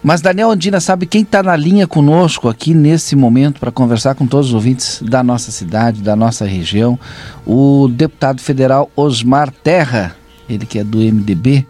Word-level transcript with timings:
Mas 0.00 0.20
Daniel 0.20 0.52
Andina 0.52 0.78
sabe 0.78 1.06
quem 1.06 1.22
está 1.22 1.42
na 1.42 1.56
linha 1.56 1.84
conosco 1.84 2.48
aqui 2.48 2.72
nesse 2.72 3.16
momento 3.16 3.58
para 3.58 3.72
conversar 3.72 4.14
com 4.14 4.28
todos 4.28 4.48
os 4.48 4.54
ouvintes 4.54 5.02
da 5.02 5.24
nossa 5.24 5.50
cidade, 5.50 6.02
da 6.02 6.14
nossa 6.14 6.46
região, 6.46 6.96
o 7.44 7.88
deputado 7.88 8.40
federal 8.40 8.88
Osmar 8.94 9.50
Terra, 9.50 10.16
ele 10.48 10.64
que 10.66 10.78
é 10.78 10.84
do 10.84 10.98
MDB. 10.98 11.66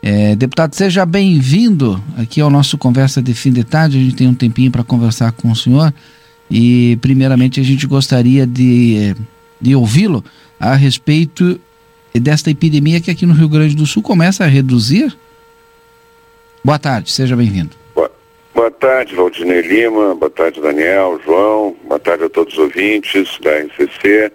É, 0.00 0.36
deputado, 0.36 0.72
seja 0.76 1.04
bem-vindo 1.04 2.00
aqui 2.16 2.40
ao 2.40 2.48
nosso 2.48 2.78
Conversa 2.78 3.20
de 3.20 3.34
Fim 3.34 3.52
de 3.52 3.64
Tarde. 3.64 3.98
A 3.98 4.00
gente 4.00 4.14
tem 4.14 4.28
um 4.28 4.34
tempinho 4.34 4.70
para 4.70 4.84
conversar 4.84 5.32
com 5.32 5.50
o 5.50 5.56
senhor 5.56 5.92
e, 6.48 6.96
primeiramente, 7.02 7.58
a 7.58 7.64
gente 7.64 7.88
gostaria 7.88 8.46
de, 8.46 9.16
de 9.60 9.74
ouvi-lo 9.74 10.24
a 10.60 10.76
respeito 10.76 11.60
desta 12.14 12.52
epidemia 12.52 13.00
que 13.00 13.10
aqui 13.10 13.26
no 13.26 13.34
Rio 13.34 13.48
Grande 13.48 13.74
do 13.74 13.84
Sul 13.84 14.00
começa 14.00 14.44
a 14.44 14.46
reduzir 14.46 15.12
Boa 16.64 16.78
tarde, 16.78 17.12
seja 17.12 17.36
bem-vindo. 17.36 17.76
Boa, 17.94 18.10
boa 18.54 18.70
tarde, 18.70 19.14
Valdinei 19.14 19.60
Lima, 19.60 20.14
boa 20.14 20.30
tarde, 20.30 20.62
Daniel, 20.62 21.20
João, 21.22 21.76
boa 21.84 22.00
tarde 22.00 22.24
a 22.24 22.30
todos 22.30 22.54
os 22.54 22.58
ouvintes 22.58 23.38
da 23.40 23.60
NCC. 23.60 24.32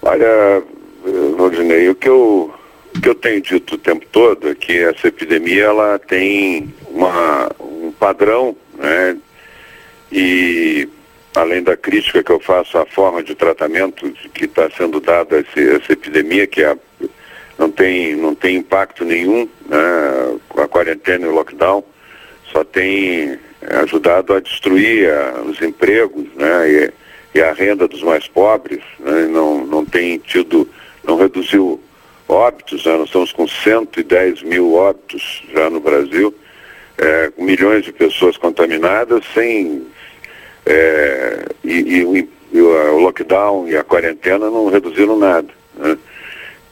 Olha, 0.00 0.62
Valdinei, 1.36 1.88
o 1.88 1.96
que 1.96 2.08
eu, 2.08 2.54
o 2.94 3.00
que 3.00 3.08
eu 3.08 3.16
tenho 3.16 3.42
dito 3.42 3.74
o 3.74 3.78
tempo 3.78 4.06
todo 4.12 4.48
é 4.48 4.54
que 4.54 4.78
essa 4.78 5.08
epidemia 5.08 5.64
ela 5.64 5.98
tem 5.98 6.72
uma, 6.88 7.50
um 7.58 7.90
padrão, 7.98 8.56
né? 8.74 9.16
E 10.12 10.88
além 11.34 11.64
da 11.64 11.76
crítica 11.76 12.22
que 12.22 12.30
eu 12.30 12.38
faço 12.38 12.78
à 12.78 12.86
forma 12.86 13.24
de 13.24 13.34
tratamento 13.34 14.08
que 14.32 14.44
está 14.44 14.70
sendo 14.70 15.00
dada 15.00 15.38
a 15.38 15.60
essa 15.60 15.92
epidemia, 15.92 16.46
que 16.46 16.62
é 16.62 16.76
não 17.58 17.72
tem, 17.72 18.14
não 18.14 18.36
tem 18.36 18.56
impacto 18.56 19.04
nenhum 19.04 19.48
né, 19.68 20.38
quarentena 20.78 21.26
e 21.26 21.28
o 21.28 21.34
lockdown, 21.34 21.84
só 22.52 22.62
tem 22.62 23.36
é, 23.60 23.76
ajudado 23.78 24.32
a 24.32 24.40
destruir 24.40 25.10
a, 25.10 25.42
os 25.42 25.60
empregos 25.60 26.24
né, 26.36 26.70
e, 26.70 27.38
e, 27.38 27.42
a 27.42 27.52
renda 27.52 27.88
dos 27.88 28.02
mais 28.02 28.28
pobres, 28.28 28.80
né, 29.00 29.26
não, 29.26 29.66
não 29.66 29.84
tem 29.84 30.18
tido, 30.18 30.68
não 31.02 31.16
reduziu 31.16 31.80
óbitos, 32.28 32.86
né, 32.86 32.96
nós 32.96 33.06
estamos 33.06 33.32
com 33.32 33.48
110 33.48 34.42
mil 34.44 34.74
óbitos 34.74 35.42
já 35.52 35.68
no 35.68 35.80
Brasil, 35.80 36.32
é, 36.96 37.32
com 37.34 37.42
milhões 37.42 37.84
de 37.84 37.92
pessoas 37.92 38.36
contaminadas, 38.36 39.24
sem 39.34 39.84
é, 40.64 41.44
e, 41.64 41.72
e, 41.72 42.28
e, 42.52 42.60
o 42.60 42.98
lockdown 42.98 43.68
e 43.68 43.76
a 43.76 43.82
quarentena 43.82 44.50
não 44.50 44.68
reduziram 44.68 45.18
nada. 45.18 45.48
Né? 45.76 45.98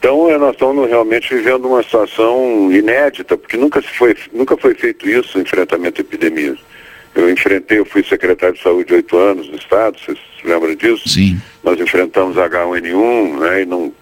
Então 0.07 0.39
nós 0.39 0.53
estamos 0.53 0.89
realmente 0.89 1.35
vivendo 1.35 1.65
uma 1.65 1.83
situação 1.83 2.71
inédita, 2.71 3.37
porque 3.37 3.57
nunca, 3.57 3.83
se 3.83 3.89
foi, 3.89 4.17
nunca 4.33 4.57
foi 4.57 4.73
feito 4.73 5.09
isso, 5.09 5.37
enfrentamento 5.37 6.01
a 6.01 6.05
epidemias. 6.05 6.61
Eu 7.13 7.29
enfrentei, 7.29 7.81
eu 7.81 7.85
fui 7.85 8.05
secretário 8.05 8.55
de 8.55 8.63
saúde 8.63 8.95
oito 8.95 9.19
anos 9.19 9.49
no 9.49 9.57
estado, 9.57 9.99
vocês 9.99 10.17
lembram 10.45 10.77
disso? 10.77 11.09
Sim. 11.09 11.41
Nós 11.65 11.81
enfrentamos 11.81 12.37
H1N1, 12.37 13.39
né, 13.41 13.63
e, 13.63 13.67
não, 13.67 13.93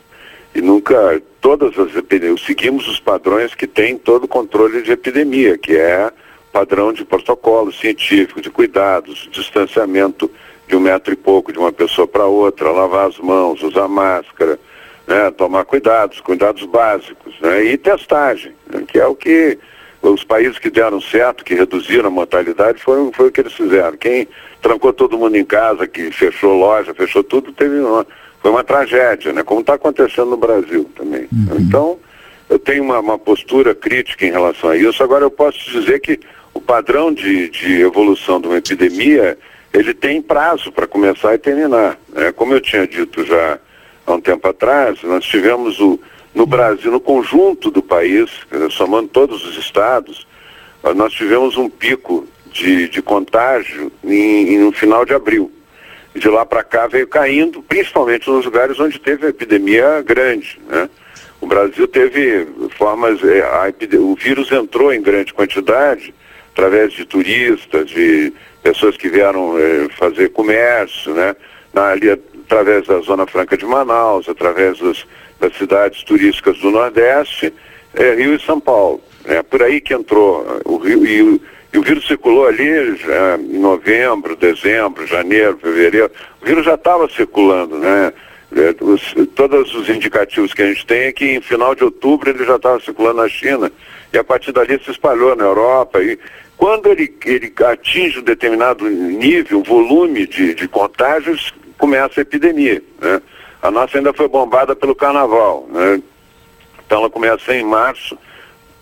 e 0.55 0.61
nunca, 0.61 1.23
todas 1.41 1.79
as 1.79 1.97
epidemias, 1.97 2.43
seguimos 2.45 2.87
os 2.87 3.01
padrões 3.01 3.55
que 3.55 3.67
tem 3.67 3.97
todo 3.97 4.25
o 4.25 4.29
controle 4.29 4.83
de 4.83 4.93
epidemia, 4.93 5.57
que 5.57 5.75
é 5.75 6.13
padrão 6.53 6.93
de 6.93 7.03
protocolo 7.03 7.73
científico, 7.73 8.43
de 8.43 8.51
cuidados, 8.51 9.27
distanciamento 9.33 10.31
de 10.69 10.77
um 10.77 10.81
metro 10.81 11.15
e 11.15 11.17
pouco 11.17 11.51
de 11.51 11.59
uma 11.59 11.73
pessoa 11.73 12.07
para 12.07 12.27
outra, 12.27 12.71
lavar 12.71 13.09
as 13.09 13.19
mãos, 13.19 13.63
usar 13.63 13.89
máscara, 13.89 14.59
né, 15.07 15.31
tomar 15.31 15.65
cuidados, 15.65 16.21
cuidados 16.21 16.65
básicos, 16.65 17.35
né, 17.41 17.65
e 17.65 17.77
testagem, 17.77 18.53
né, 18.71 18.85
que 18.87 18.99
é 18.99 19.07
o 19.07 19.15
que 19.15 19.59
os 20.03 20.23
países 20.23 20.59
que 20.59 20.69
deram 20.69 21.01
certo, 21.01 21.45
que 21.45 21.55
reduziram 21.55 22.09
a 22.09 22.11
mortalidade, 22.11 22.83
foi, 22.83 23.11
foi 23.13 23.29
o 23.29 23.33
que 23.33 23.41
eles 23.41 23.55
fizeram. 23.55 23.97
Quem 23.97 24.29
trancou 24.61 24.93
todo 24.93 25.17
mundo 25.17 25.37
em 25.37 25.45
casa, 25.45 25.87
que 25.87 26.11
fechou 26.11 26.59
loja, 26.59 26.93
fechou 26.93 27.25
tudo, 27.25 27.53
teve 27.53 27.79
uma, 27.79 28.07
foi 28.43 28.51
uma 28.51 28.63
tragédia, 28.63 29.33
né, 29.33 29.43
como 29.43 29.61
está 29.61 29.75
acontecendo 29.75 30.31
no 30.31 30.37
Brasil 30.37 30.91
também. 30.95 31.27
Uhum. 31.33 31.57
Então, 31.59 31.99
eu 32.49 32.59
tenho 32.59 32.85
uma, 32.85 33.01
uma, 33.01 33.19
postura 33.19 33.75
crítica 33.75 34.27
em 34.27 34.31
relação 34.31 34.71
a 34.71 34.77
isso. 34.77 35.03
Agora, 35.03 35.25
eu 35.25 35.31
posso 35.31 35.59
dizer 35.71 36.01
que 36.01 36.21
o 36.53 36.61
padrão 36.61 37.13
de, 37.13 37.49
de 37.49 37.81
evolução 37.81 38.41
de 38.41 38.47
uma 38.47 38.59
epidemia, 38.59 39.39
ele 39.73 39.95
tem 39.95 40.21
prazo 40.21 40.71
para 40.71 40.87
começar 40.87 41.35
e 41.35 41.39
terminar. 41.39 41.99
Né? 42.13 42.31
Como 42.33 42.53
eu 42.53 42.61
tinha 42.61 42.87
dito 42.87 43.25
já 43.25 43.59
há 44.07 44.13
um 44.13 44.21
tempo 44.21 44.47
atrás, 44.49 45.03
nós 45.03 45.25
tivemos 45.25 45.81
o, 45.81 45.99
no 46.35 46.47
Brasil, 46.47 46.91
no 46.91 47.01
conjunto 47.01 47.71
do 47.71 47.83
país, 47.83 48.31
somando 48.71 49.09
todos 49.09 49.47
os 49.47 49.57
estados, 49.57 50.27
nós 50.95 51.13
tivemos 51.13 51.57
um 51.57 51.69
pico 51.69 52.27
de, 52.53 52.89
de 52.89 53.01
contágio 53.01 53.91
em, 54.05 54.55
em, 54.55 54.59
no 54.59 54.73
final 54.73 55.05
de 55.05 55.15
abril. 55.15 55.51
De 56.15 56.29
lá 56.29 56.47
para 56.47 56.63
cá 56.63 56.87
veio 56.87 57.09
caindo, 57.09 57.63
principalmente 57.63 58.31
nos 58.31 58.45
lugares 58.45 58.79
onde 58.79 59.01
teve 59.01 59.27
a 59.27 59.31
epidemia 59.31 60.03
grande. 60.03 60.61
Né? 60.69 60.89
O 61.41 61.47
Brasil 61.47 61.89
teve 61.89 62.47
formas, 62.77 63.23
é, 63.25 63.41
a, 63.41 63.73
o 63.99 64.15
vírus 64.15 64.51
entrou 64.53 64.93
em 64.95 65.03
grande 65.03 65.35
quantidade 65.35 66.15
através 66.53 66.93
de 66.93 67.05
turistas, 67.05 67.91
de 67.91 68.33
pessoas 68.63 68.97
que 68.97 69.09
vieram 69.09 69.59
é, 69.59 69.89
fazer 69.99 70.31
comércio, 70.31 71.13
né? 71.13 71.35
Na, 71.73 71.89
ali 71.89 72.09
através 72.47 72.87
da 72.87 73.01
Zona 73.01 73.27
Franca 73.27 73.57
de 73.57 73.65
Manaus, 73.65 74.29
através 74.29 74.79
dos, 74.79 75.07
das 75.41 75.57
cidades 75.57 76.03
turísticas 76.03 76.59
do 76.59 76.71
Nordeste, 76.71 77.53
é, 77.95 78.15
Rio 78.15 78.35
e 78.35 78.41
São 78.41 78.61
Paulo. 78.61 79.01
É 79.25 79.43
por 79.43 79.63
aí 79.63 79.81
que 79.81 79.95
entrou 79.95 80.61
o 80.65 80.77
Rio 80.77 81.07
e 81.07 81.23
o, 81.23 81.41
e 81.73 81.79
o 81.79 81.83
vírus 81.83 82.07
circulou 82.07 82.47
ali 82.47 82.97
já 82.97 83.37
em 83.37 83.59
novembro, 83.59 84.37
dezembro, 84.37 85.07
janeiro, 85.07 85.59
fevereiro. 85.61 86.11
O 86.41 86.47
vírus 86.47 86.65
já 86.65 86.75
estava 86.75 87.09
circulando, 87.09 87.79
né? 87.79 88.13
É, 88.57 88.85
os, 88.85 89.13
todos 89.35 89.75
os 89.75 89.89
indicativos 89.89 90.55
que 90.55 90.63
a 90.63 90.67
gente 90.67 90.87
tem 90.87 91.05
é 91.05 91.13
que 91.13 91.25
em 91.25 91.41
final 91.41 91.75
de 91.75 91.83
outubro 91.83 92.31
ele 92.31 92.45
já 92.45 92.55
estava 92.55 92.79
circulando 92.79 93.23
na 93.23 93.29
China 93.29 93.73
e 94.13 94.19
a 94.19 94.23
partir 94.23 94.53
dali 94.53 94.79
se 94.85 94.93
espalhou 94.93 95.35
na 95.35 95.45
Europa. 95.45 96.01
E 96.01 96.17
quando 96.57 96.87
ele, 96.87 97.13
ele 97.25 97.53
atinge 97.65 98.21
um 98.21 98.23
determinado 98.23 98.89
nível, 98.89 99.61
volume 99.65 100.27
de, 100.29 100.55
de 100.55 100.69
contágios, 100.69 101.53
começa 101.85 102.19
a 102.19 102.23
epidemia. 102.23 102.83
Né? 102.99 103.21
A 103.61 103.71
nossa 103.71 103.99
ainda 103.99 104.11
foi 104.15 104.27
bombada 104.27 104.75
pelo 104.75 104.95
carnaval. 104.95 105.69
Né? 105.71 106.01
Então 106.87 107.01
ela 107.01 107.11
começa 107.11 107.55
em 107.55 107.63
março, 107.63 108.17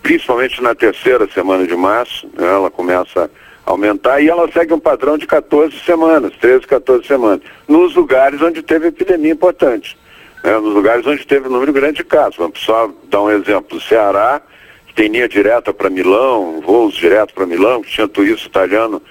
principalmente 0.01 0.63
na 0.63 0.73
terceira 0.73 1.27
semana 1.33 1.67
de 1.67 1.75
março, 1.75 2.25
né? 2.33 2.47
ela 2.47 2.71
começa 2.71 3.29
a 3.65 3.71
aumentar 3.71 4.21
e 4.21 4.29
ela 4.29 4.49
segue 4.49 4.73
um 4.73 4.79
padrão 4.79 5.17
de 5.17 5.27
14 5.27 5.77
semanas, 5.79 6.31
13, 6.39 6.65
14 6.65 7.05
semanas, 7.05 7.41
nos 7.67 7.93
lugares 7.93 8.41
onde 8.41 8.63
teve 8.63 8.87
epidemia 8.87 9.33
importante. 9.33 9.97
Né? 10.41 10.57
Nos 10.57 10.73
lugares 10.73 11.05
onde 11.05 11.27
teve 11.27 11.49
um 11.49 11.51
número 11.51 11.73
grande 11.73 11.97
de 11.97 12.03
casos. 12.05 12.37
Vamos 12.37 12.61
só 12.61 12.89
dar 13.09 13.21
um 13.21 13.31
exemplo. 13.31 13.79
O 13.79 13.81
Ceará, 13.81 14.41
que 14.87 14.93
tem 14.93 15.09
linha 15.09 15.27
direta 15.27 15.73
para 15.73 15.89
Milão, 15.89 16.61
voos 16.61 16.93
direto 16.93 17.33
para 17.33 17.45
Milão, 17.45 17.81
que 17.81 17.91
tinha 17.91 18.05
italiano 18.05 19.01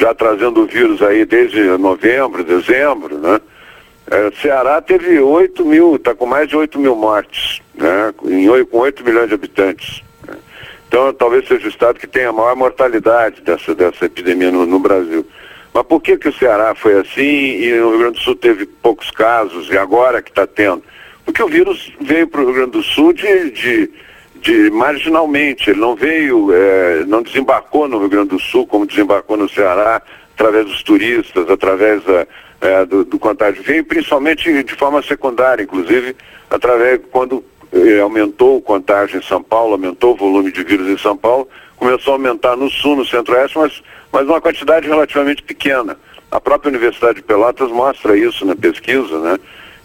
já 0.00 0.14
trazendo 0.14 0.62
o 0.62 0.66
vírus 0.66 1.02
aí 1.02 1.26
desde 1.26 1.60
novembro, 1.76 2.42
dezembro, 2.42 3.18
né? 3.18 3.38
É, 4.10 4.30
Ceará 4.40 4.80
teve 4.80 5.20
8 5.20 5.64
mil, 5.64 5.96
está 5.96 6.14
com 6.14 6.24
mais 6.24 6.48
de 6.48 6.56
8 6.56 6.78
mil 6.78 6.96
mortes, 6.96 7.60
né? 7.74 8.12
Em 8.24 8.48
8, 8.48 8.66
com 8.66 8.78
8 8.78 9.04
milhões 9.04 9.28
de 9.28 9.34
habitantes. 9.34 10.02
Né? 10.26 10.36
Então 10.88 11.12
talvez 11.12 11.46
seja 11.46 11.66
o 11.66 11.68
estado 11.68 11.98
que 11.98 12.06
tenha 12.06 12.30
a 12.30 12.32
maior 12.32 12.56
mortalidade 12.56 13.42
dessa, 13.42 13.74
dessa 13.74 14.06
epidemia 14.06 14.50
no, 14.50 14.64
no 14.64 14.78
Brasil. 14.78 15.24
Mas 15.72 15.84
por 15.84 16.00
que, 16.00 16.16
que 16.16 16.28
o 16.28 16.32
Ceará 16.32 16.74
foi 16.74 16.98
assim 16.98 17.22
e 17.22 17.78
o 17.78 17.90
Rio 17.90 17.98
Grande 17.98 18.18
do 18.18 18.24
Sul 18.24 18.34
teve 18.34 18.64
poucos 18.64 19.10
casos 19.10 19.68
e 19.68 19.76
agora 19.76 20.22
que 20.22 20.30
está 20.30 20.46
tendo? 20.46 20.82
Porque 21.26 21.42
o 21.42 21.48
vírus 21.48 21.92
veio 22.00 22.26
para 22.26 22.40
o 22.40 22.46
Rio 22.46 22.54
Grande 22.54 22.72
do 22.72 22.82
Sul 22.82 23.12
de, 23.12 23.50
de 23.50 23.90
de 24.40 24.70
marginalmente, 24.70 25.70
ele 25.70 25.80
não 25.80 25.94
veio, 25.94 26.52
é, 26.52 27.04
não 27.06 27.22
desembarcou 27.22 27.86
no 27.86 27.98
Rio 27.98 28.08
Grande 28.08 28.30
do 28.30 28.38
Sul 28.38 28.66
como 28.66 28.86
desembarcou 28.86 29.36
no 29.36 29.48
Ceará, 29.48 30.02
através 30.34 30.66
dos 30.66 30.82
turistas, 30.82 31.48
através 31.50 32.02
é, 32.60 32.84
do, 32.86 33.04
do, 33.04 33.18
contágio. 33.18 33.62
Veio 33.62 33.84
principalmente 33.84 34.62
de 34.62 34.74
forma 34.74 35.02
secundária, 35.02 35.62
inclusive 35.62 36.16
através 36.48 37.00
quando 37.10 37.44
é, 37.72 38.00
aumentou 38.00 38.56
o 38.56 38.62
contágio 38.62 39.18
em 39.18 39.22
São 39.22 39.42
Paulo, 39.42 39.72
aumentou 39.72 40.14
o 40.14 40.16
volume 40.16 40.50
de 40.50 40.64
vírus 40.64 40.88
em 40.88 40.98
São 40.98 41.16
Paulo, 41.16 41.46
começou 41.76 42.14
a 42.14 42.16
aumentar 42.16 42.56
no 42.56 42.70
sul, 42.70 42.96
no 42.96 43.04
centro-oeste, 43.04 43.58
mas, 43.58 43.82
mas 44.10 44.26
uma 44.26 44.40
quantidade 44.40 44.88
relativamente 44.88 45.42
pequena. 45.42 45.96
A 46.30 46.40
própria 46.40 46.70
Universidade 46.70 47.16
de 47.16 47.22
Pelotas 47.22 47.70
mostra 47.70 48.16
isso 48.16 48.46
na 48.46 48.56
pesquisa, 48.56 49.18
né? 49.18 49.38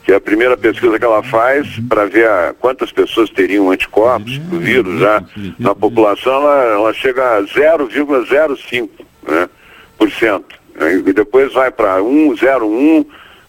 Que 0.06 0.14
é 0.14 0.16
a 0.16 0.22
primeira 0.22 0.56
pesquisa 0.56 1.00
que 1.00 1.04
ela 1.04 1.24
faz 1.24 1.68
para 1.90 2.06
ver 2.06 2.30
a, 2.30 2.54
quantas 2.60 2.92
pessoas 2.92 3.32
teriam 3.32 3.72
anticorpos 3.72 4.38
do 4.38 4.60
vírus 4.60 5.00
já 5.00 5.24
na 5.58 5.74
população, 5.74 6.32
ela, 6.32 6.64
ela 6.64 6.94
chega 6.94 7.38
a 7.38 7.42
0,05%. 7.42 8.90
Né, 9.28 9.50
por 9.98 10.12
cento, 10.12 10.56
né, 10.76 10.98
e 10.98 11.14
depois 11.14 11.52
vai 11.54 11.72
para 11.72 12.04
1, 12.04 12.36
0,1, 12.36 13.06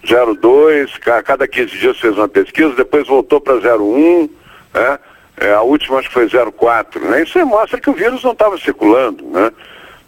0,2, 0.06 1.08
a 1.12 1.22
cada 1.22 1.46
15 1.46 1.76
dias 1.76 2.00
fez 2.00 2.16
uma 2.16 2.28
pesquisa, 2.28 2.72
depois 2.74 3.06
voltou 3.06 3.38
para 3.38 3.56
0,1, 3.56 4.30
né, 4.72 4.98
é, 5.36 5.52
a 5.52 5.60
última 5.60 5.98
acho 5.98 6.08
que 6.08 6.14
foi 6.14 6.26
0,4. 6.26 7.00
Né, 7.00 7.22
isso 7.24 7.44
mostra 7.44 7.78
que 7.78 7.90
o 7.90 7.92
vírus 7.92 8.22
não 8.24 8.32
estava 8.32 8.56
circulando. 8.56 9.22
Né, 9.26 9.52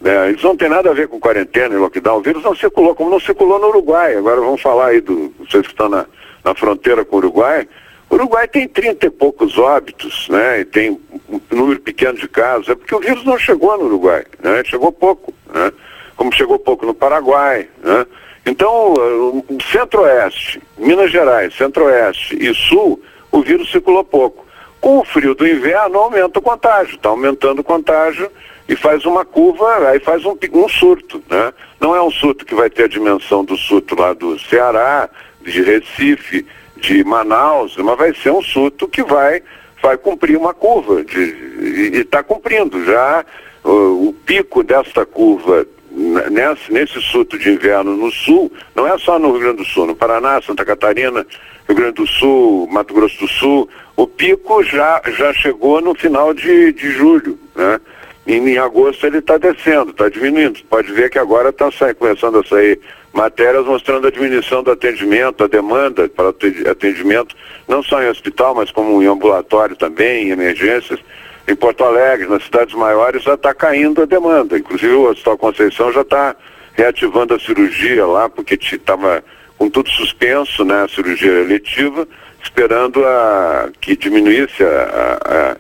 Né? 0.01 0.31
Isso 0.31 0.47
não 0.47 0.57
tem 0.57 0.69
nada 0.69 0.91
a 0.91 0.95
ver 0.95 1.09
com 1.09 1.21
quarentena 1.21 1.75
e 1.75 1.79
lockdown. 1.79 2.19
O 2.19 2.23
vírus 2.23 2.43
não 2.43 2.55
circulou, 2.55 2.95
como 2.95 3.11
não 3.11 3.21
circulou 3.21 3.59
no 3.59 3.69
Uruguai. 3.69 4.17
Agora 4.17 4.41
vamos 4.41 4.63
falar 4.63 4.87
aí 4.87 5.01
do 5.01 5.35
vocês 5.41 5.67
que 5.67 5.73
estão 5.73 5.89
na, 5.89 6.07
na 6.49 6.55
fronteira 6.55 7.05
com 7.05 7.17
o 7.17 7.19
Uruguai. 7.19 7.69
O 8.09 8.15
Uruguai 8.15 8.49
tem 8.49 8.67
30 8.67 9.07
e 9.07 9.11
poucos 9.11 9.59
óbitos, 9.59 10.29
né? 10.31 10.61
E 10.61 10.65
tem 10.65 10.99
um 11.29 11.41
número 11.51 11.79
pequeno 11.81 12.17
de 12.19 12.27
casos. 12.27 12.71
É 12.71 12.75
porque 12.75 12.95
o 12.95 13.01
vírus 13.01 13.25
não 13.25 13.39
chegou 13.39 13.77
no 13.77 13.85
Uruguai, 13.85 14.25
né? 14.43 14.63
Chegou 14.65 14.91
pouco, 14.91 15.35
né? 15.53 15.71
Como 16.17 16.35
chegou 16.35 16.59
pouco 16.59 16.87
no 16.87 16.95
Paraguai, 16.95 17.69
né? 17.85 18.07
Então, 18.47 18.95
o 18.95 19.45
centro-oeste, 19.71 20.63
Minas 20.79 21.11
Gerais, 21.11 21.55
centro-oeste 21.55 22.35
e 22.41 22.55
sul, 22.55 23.01
o 23.31 23.43
vírus 23.43 23.71
circulou 23.71 24.03
pouco. 24.03 24.47
Com 24.81 25.01
o 25.01 25.05
frio 25.05 25.35
do 25.35 25.47
inverno, 25.47 25.99
aumenta 25.99 26.39
o 26.39 26.43
contágio. 26.43 26.97
Está 26.97 27.11
aumentando 27.11 27.61
o 27.61 27.65
contágio 27.65 28.31
e 28.67 28.75
faz 28.75 29.05
uma 29.05 29.23
curva, 29.23 29.91
aí 29.91 30.01
faz 30.01 30.25
um, 30.25 30.35
um 30.55 30.69
surto. 30.69 31.23
Né? 31.29 31.53
Não 31.79 31.95
é 31.95 32.01
um 32.01 32.11
surto 32.11 32.47
que 32.47 32.55
vai 32.55 32.71
ter 32.71 32.85
a 32.85 32.89
dimensão 32.89 33.45
do 33.45 33.57
surto 33.57 33.95
lá 33.95 34.15
do 34.15 34.39
Ceará, 34.39 35.11
de 35.43 35.63
Recife, 35.63 36.47
de 36.77 37.05
Manaus, 37.05 37.77
mas 37.77 37.99
vai 37.99 38.15
ser 38.15 38.31
um 38.31 38.43
surto 38.43 38.89
que 38.89 39.03
vai, 39.03 39.43
vai 39.83 39.97
cumprir 39.97 40.37
uma 40.37 40.55
curva, 40.55 41.05
de, 41.05 41.21
e 41.21 41.99
está 41.99 42.23
cumprindo. 42.23 42.85
Já 42.85 43.25
o, 43.65 44.09
o 44.09 44.13
pico 44.25 44.63
desta 44.63 45.05
curva 45.05 45.67
nesse, 46.31 46.73
nesse 46.73 47.01
surto 47.01 47.39
de 47.39 47.51
inverno 47.51 47.97
no 47.97 48.11
sul, 48.11 48.53
não 48.75 48.87
é 48.87 48.97
só 48.99 49.19
no 49.19 49.33
Rio 49.33 49.41
Grande 49.41 49.59
do 49.59 49.65
Sul, 49.65 49.87
no 49.87 49.97
Paraná, 49.97 50.41
Santa 50.41 50.65
Catarina, 50.65 51.27
Rio 51.67 51.77
Grande 51.77 51.95
do 51.95 52.07
Sul, 52.07 52.69
Mato 52.71 52.95
Grosso 52.95 53.19
do 53.19 53.29
Sul, 53.29 53.69
o 53.97 54.07
pico 54.07 54.63
já, 54.63 55.03
já 55.17 55.33
chegou 55.33 55.81
no 55.81 55.95
final 55.95 56.33
de, 56.33 56.73
de 56.73 56.91
julho, 56.93 57.39
né? 57.55 57.81
E 58.27 58.35
em 58.35 58.59
agosto 58.59 59.07
ele 59.07 59.19
está 59.19 59.39
descendo, 59.39 59.91
está 59.91 60.07
diminuindo. 60.11 60.61
Pode 60.69 60.93
ver 60.93 61.09
que 61.09 61.19
agora 61.19 61.49
está 61.49 61.71
começando 61.95 62.39
a 62.39 62.45
sair 62.45 62.79
matérias 63.19 63.67
mostrando 63.67 64.07
a 64.07 64.11
diminuição 64.13 64.63
do 64.63 64.71
atendimento, 64.71 65.43
a 65.43 65.49
demanda 65.49 66.09
para 66.09 66.29
atendimento, 66.29 67.35
não 67.67 67.83
só 67.83 68.01
em 68.01 68.09
hospital, 68.09 68.55
mas 68.55 68.71
como 68.71 69.03
em 69.03 69.07
ambulatório 69.07 69.75
também, 69.75 70.29
em 70.29 70.31
emergências. 70.31 71.01
Em 71.49 71.57
Porto 71.57 71.83
Alegre, 71.83 72.29
nas 72.29 72.45
cidades 72.45 72.75
maiores, 72.75 73.25
já 73.25 73.35
está 73.35 73.53
caindo 73.53 74.03
a 74.03 74.05
demanda. 74.05 74.57
Inclusive 74.57 74.93
o 74.93 75.11
Hospital 75.11 75.37
Conceição 75.37 75.93
já 75.93 76.03
está 76.03 76.37
reativando 76.75 77.35
a 77.35 77.41
cirurgia 77.41 78.07
lá, 78.07 78.29
porque 78.29 78.55
estava 78.55 79.25
com 79.57 79.69
tudo 79.69 79.91
suspenso, 79.91 80.65
né, 80.65 80.85
a 80.85 80.89
cirurgia 80.89 81.33
eletiva, 81.33 82.07
esperando 82.41 83.05
a, 83.05 83.71
que 83.81 83.97
diminuísse 83.97 84.63
a 84.63 85.17
a, 85.25 85.57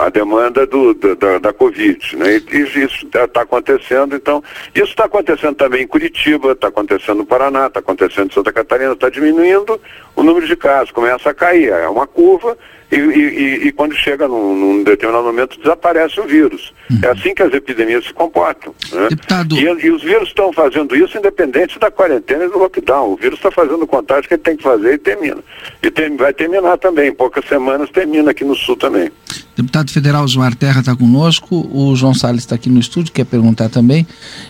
a 0.00 0.08
demanda 0.08 0.66
do, 0.66 0.92
da, 0.94 1.38
da 1.38 1.52
Covid. 1.52 2.16
Né? 2.16 2.42
E, 2.52 2.56
e 2.56 2.84
isso 2.84 3.06
está 3.06 3.42
acontecendo, 3.42 4.16
então, 4.16 4.42
isso 4.74 4.90
está 4.90 5.04
acontecendo 5.04 5.54
também 5.54 5.82
em 5.82 5.86
Curitiba, 5.86 6.52
está 6.52 6.68
acontecendo 6.68 7.18
no 7.18 7.26
Paraná, 7.26 7.66
está 7.66 7.80
acontecendo 7.80 8.30
em 8.30 8.34
Santa 8.34 8.52
Catarina, 8.52 8.92
está 8.92 9.08
diminuindo 9.08 9.80
o 10.16 10.22
número 10.22 10.46
de 10.46 10.56
casos, 10.56 10.90
começa 10.90 11.30
a 11.30 11.34
cair, 11.34 11.68
é 11.68 11.88
uma 11.88 12.06
curva 12.06 12.56
e, 12.92 12.96
e, 12.96 13.68
e, 13.68 13.72
quando 13.72 13.94
chega 13.94 14.28
num, 14.28 14.54
num, 14.54 14.84
determinado 14.84 15.24
momento 15.24 15.58
desaparece 15.58 16.20
o 16.20 16.24
vírus. 16.24 16.74
Uhum. 16.90 16.98
É 17.02 17.08
assim 17.08 17.34
que 17.34 17.42
as 17.42 17.52
epidemias 17.54 18.04
se 18.04 18.12
comportam. 18.12 18.74
Né? 18.92 19.08
Deputado... 19.08 19.56
E, 19.56 19.62
e, 19.62 19.90
os 19.90 20.02
vírus 20.02 20.28
estão 20.28 20.52
fazendo 20.52 20.94
isso 20.94 21.16
independente 21.16 21.78
da 21.78 21.90
quarentena 21.90 22.44
e 22.44 22.48
do 22.48 22.58
lockdown. 22.58 23.12
O 23.12 23.16
vírus 23.16 23.38
está 23.38 23.50
fazendo 23.50 23.82
o 23.84 23.86
contágio 23.86 24.28
que 24.28 24.34
ele 24.34 24.42
tem 24.42 24.58
que 24.58 24.62
fazer 24.62 24.92
e 24.92 24.98
termina. 24.98 25.38
E 25.82 25.90
tem, 25.90 26.14
vai 26.18 26.34
terminar 26.34 26.76
também, 26.76 27.08
em 27.08 27.14
poucas 27.14 27.46
semanas 27.46 27.88
termina 27.88 28.32
aqui 28.32 28.44
no 28.44 28.54
sul 28.54 28.76
também. 28.76 29.10
Deputado 29.54 29.90
federal 29.90 30.24
Osmar 30.24 30.54
Terra 30.54 30.80
está 30.80 30.96
conosco, 30.96 31.68
o 31.70 31.94
João 31.94 32.14
Salles 32.14 32.40
está 32.42 32.54
aqui 32.54 32.70
no 32.70 32.80
estúdio, 32.80 33.12
quer 33.12 33.26
perguntar 33.26 33.68
também. 33.68 34.06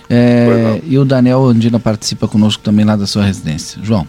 É, 0.09 0.81
e 0.85 0.97
o 0.97 1.05
Daniel 1.05 1.45
Andina 1.45 1.81
participa 1.81 2.29
conosco 2.29 2.63
também 2.63 2.85
lá 2.85 2.95
da 2.95 3.07
sua 3.07 3.25
residência. 3.25 3.81
João. 3.83 4.07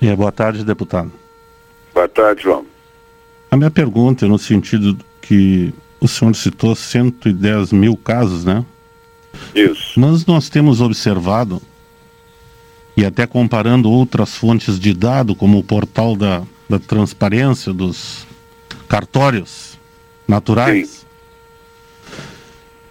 É, 0.00 0.14
boa 0.14 0.30
tarde, 0.30 0.64
deputado. 0.64 1.10
Boa 1.92 2.08
tarde, 2.08 2.44
João. 2.44 2.64
A 3.50 3.56
minha 3.56 3.72
pergunta 3.72 4.24
é 4.24 4.28
no 4.28 4.38
sentido 4.38 4.96
que 5.20 5.74
o 6.00 6.06
senhor 6.06 6.32
citou 6.36 6.76
110 6.76 7.72
mil 7.72 7.96
casos, 7.96 8.44
né? 8.44 8.64
Isso. 9.52 9.98
Mas 9.98 10.24
nós 10.26 10.48
temos 10.48 10.80
observado, 10.80 11.60
e 12.96 13.04
até 13.04 13.26
comparando 13.26 13.90
outras 13.90 14.36
fontes 14.36 14.78
de 14.78 14.94
dado, 14.94 15.34
como 15.34 15.58
o 15.58 15.64
portal 15.64 16.14
da, 16.14 16.42
da 16.70 16.78
transparência 16.78 17.72
dos 17.72 18.26
cartórios 18.88 19.67
naturais, 20.28 20.88
Sim. 20.90 21.06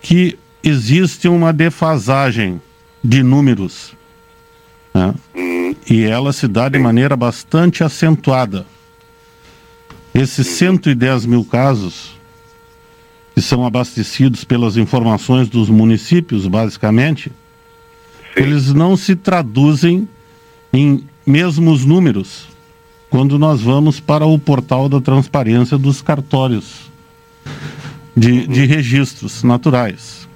que 0.02 0.40
existe 0.64 1.28
uma 1.28 1.54
defasagem 1.54 2.60
de 3.04 3.22
números. 3.22 3.94
Né? 4.94 5.14
Uhum. 5.36 5.76
E 5.88 6.04
ela 6.04 6.34
se 6.34 6.48
dá 6.48 6.68
de 6.68 6.80
maneira 6.80 7.16
bastante 7.16 7.84
acentuada. 7.84 8.66
Esses 10.14 10.48
110 10.48 11.28
mil 11.28 11.46
casos, 11.46 12.18
que 13.36 13.42
são 13.42 13.64
abastecidos 13.64 14.44
pelas 14.44 14.76
informações 14.76 15.48
dos 15.48 15.70
municípios, 15.70 16.48
basicamente, 16.48 17.30
Sim. 17.30 18.42
eles 18.42 18.74
não 18.74 18.98
se 18.98 19.16
traduzem 19.16 20.10
em 20.74 21.08
mesmos 21.26 21.86
números 21.86 22.48
quando 23.10 23.38
nós 23.38 23.62
vamos 23.62 24.00
para 24.00 24.26
o 24.26 24.38
portal 24.40 24.90
da 24.90 25.00
transparência 25.00 25.78
dos 25.78 26.02
cartórios 26.02 26.88
de, 28.16 28.48
de 28.48 28.66
registros 28.66 29.44
naturais. 29.44 30.28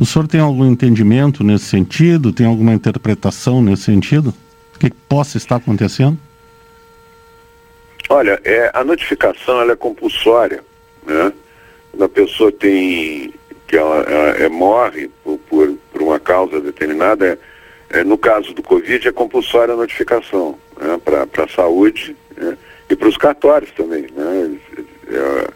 O 0.00 0.06
senhor 0.06 0.26
tem 0.26 0.40
algum 0.40 0.66
entendimento 0.66 1.44
nesse 1.44 1.66
sentido? 1.66 2.32
Tem 2.32 2.46
alguma 2.46 2.72
interpretação 2.72 3.62
nesse 3.62 3.84
sentido? 3.84 4.34
O 4.74 4.78
que 4.78 4.90
possa 5.08 5.36
estar 5.36 5.56
acontecendo? 5.56 6.18
Olha, 8.08 8.40
é, 8.44 8.70
a 8.74 8.84
notificação 8.84 9.60
ela 9.60 9.72
é 9.72 9.76
compulsória, 9.76 10.62
né? 11.06 11.32
Quando 11.90 12.04
a 12.04 12.08
pessoa 12.08 12.50
tem 12.52 13.32
que 13.66 13.76
ela, 13.76 14.00
ela 14.02 14.30
é, 14.36 14.48
morre 14.48 15.10
por, 15.22 15.38
por, 15.48 15.74
por, 15.92 16.02
uma 16.02 16.20
causa 16.20 16.60
determinada, 16.60 17.38
é, 17.90 18.00
é, 18.00 18.04
no 18.04 18.18
caso 18.18 18.52
do 18.52 18.62
Covid 18.62 19.08
é 19.08 19.12
compulsória 19.12 19.74
a 19.74 19.76
notificação 19.76 20.58
né? 20.76 21.00
para 21.04 21.44
a 21.44 21.48
saúde 21.48 22.16
né? 22.36 22.58
e 22.90 22.96
para 22.96 23.08
os 23.08 23.16
cartórios 23.16 23.70
também. 23.72 24.06
Né? 24.14 24.58
É, 25.08 25.48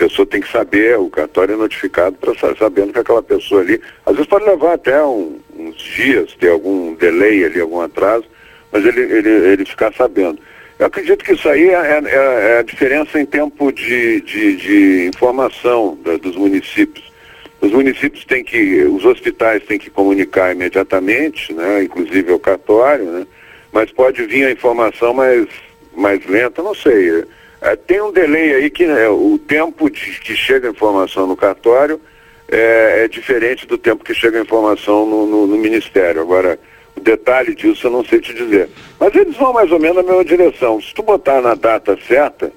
pessoa 0.00 0.24
tem 0.24 0.40
que 0.40 0.50
saber, 0.50 0.98
o 0.98 1.10
cartório 1.10 1.52
é 1.52 1.56
notificado 1.58 2.16
para 2.16 2.34
sabendo 2.56 2.90
que 2.90 2.98
aquela 2.98 3.22
pessoa 3.22 3.60
ali, 3.60 3.78
às 4.06 4.14
vezes 4.14 4.26
pode 4.26 4.46
levar 4.46 4.72
até 4.72 5.02
um, 5.04 5.38
uns 5.54 5.76
dias, 5.76 6.34
ter 6.40 6.48
algum 6.48 6.94
delay 6.94 7.44
ali, 7.44 7.60
algum 7.60 7.82
atraso, 7.82 8.24
mas 8.72 8.82
ele, 8.86 9.00
ele, 9.00 9.28
ele 9.28 9.64
ficar 9.66 9.92
sabendo. 9.92 10.38
Eu 10.78 10.86
acredito 10.86 11.22
que 11.22 11.34
isso 11.34 11.46
aí 11.50 11.68
é, 11.68 12.00
é, 12.02 12.54
é 12.54 12.58
a 12.60 12.62
diferença 12.62 13.20
em 13.20 13.26
tempo 13.26 13.70
de, 13.70 14.22
de, 14.22 14.56
de 14.56 15.06
informação 15.06 15.98
da, 16.02 16.16
dos 16.16 16.34
municípios. 16.34 17.12
Os 17.60 17.70
municípios 17.70 18.24
têm 18.24 18.42
que, 18.42 18.82
os 18.84 19.04
hospitais 19.04 19.62
têm 19.64 19.78
que 19.78 19.90
comunicar 19.90 20.52
imediatamente, 20.52 21.52
né, 21.52 21.82
inclusive 21.82 22.32
ao 22.32 22.38
cartório, 22.38 23.04
né, 23.04 23.26
mas 23.70 23.92
pode 23.92 24.24
vir 24.24 24.46
a 24.46 24.50
informação 24.50 25.12
mais, 25.12 25.46
mais 25.94 26.24
lenta, 26.24 26.62
não 26.62 26.74
sei. 26.74 27.22
É, 27.60 27.76
tem 27.76 28.00
um 28.00 28.12
delay 28.12 28.54
aí 28.54 28.70
que 28.70 28.86
né, 28.86 29.08
o 29.08 29.38
tempo 29.38 29.90
de, 29.90 30.18
que 30.20 30.34
chega 30.34 30.68
a 30.68 30.70
informação 30.70 31.26
no 31.26 31.36
cartório 31.36 32.00
é, 32.48 33.04
é, 33.04 33.08
diferente 33.08 33.66
do 33.66 33.76
tempo 33.76 34.04
que 34.04 34.14
chega 34.14 34.38
a 34.38 34.42
informação 34.42 35.06
no, 35.06 35.26
no, 35.26 35.46
no 35.46 35.56
Ministério. 35.56 36.22
Agora, 36.22 36.58
o 36.96 37.00
detalhe 37.00 37.54
disso 37.54 37.86
eu 37.86 37.90
não 37.90 38.04
sei 38.04 38.20
te 38.20 38.32
dizer. 38.34 38.68
Mas 38.98 39.14
eles 39.14 39.36
vão 39.36 39.52
mais 39.52 39.70
ou 39.70 39.78
menos 39.78 39.96
na 39.96 40.02
mesma 40.02 40.24
direção. 40.24 40.80
Se 40.80 40.94
tu 40.94 41.02
botar 41.02 41.40
na 41.40 41.54
data 41.54 41.98
certa, 42.08 42.50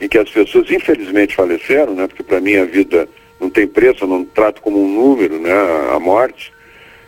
em 0.00 0.08
que 0.08 0.18
as 0.18 0.30
pessoas 0.30 0.70
infelizmente 0.70 1.34
faleceram, 1.34 1.94
né? 1.94 2.06
Porque 2.06 2.22
para 2.22 2.40
mim 2.40 2.56
a 2.56 2.64
vida 2.64 3.08
não 3.40 3.50
tem 3.50 3.66
preço, 3.66 4.04
eu 4.04 4.08
não 4.08 4.24
trato 4.24 4.62
como 4.62 4.82
um 4.82 4.88
número, 4.88 5.38
né? 5.38 5.52
A 5.94 5.98
morte. 5.98 6.52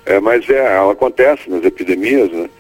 É, 0.04 0.18
mas 0.18 0.48
é, 0.50 0.76
ela 0.76 0.92
acontece 0.92 1.48
nas 1.48 1.64
epidemias, 1.64 2.30
né? 2.30 2.50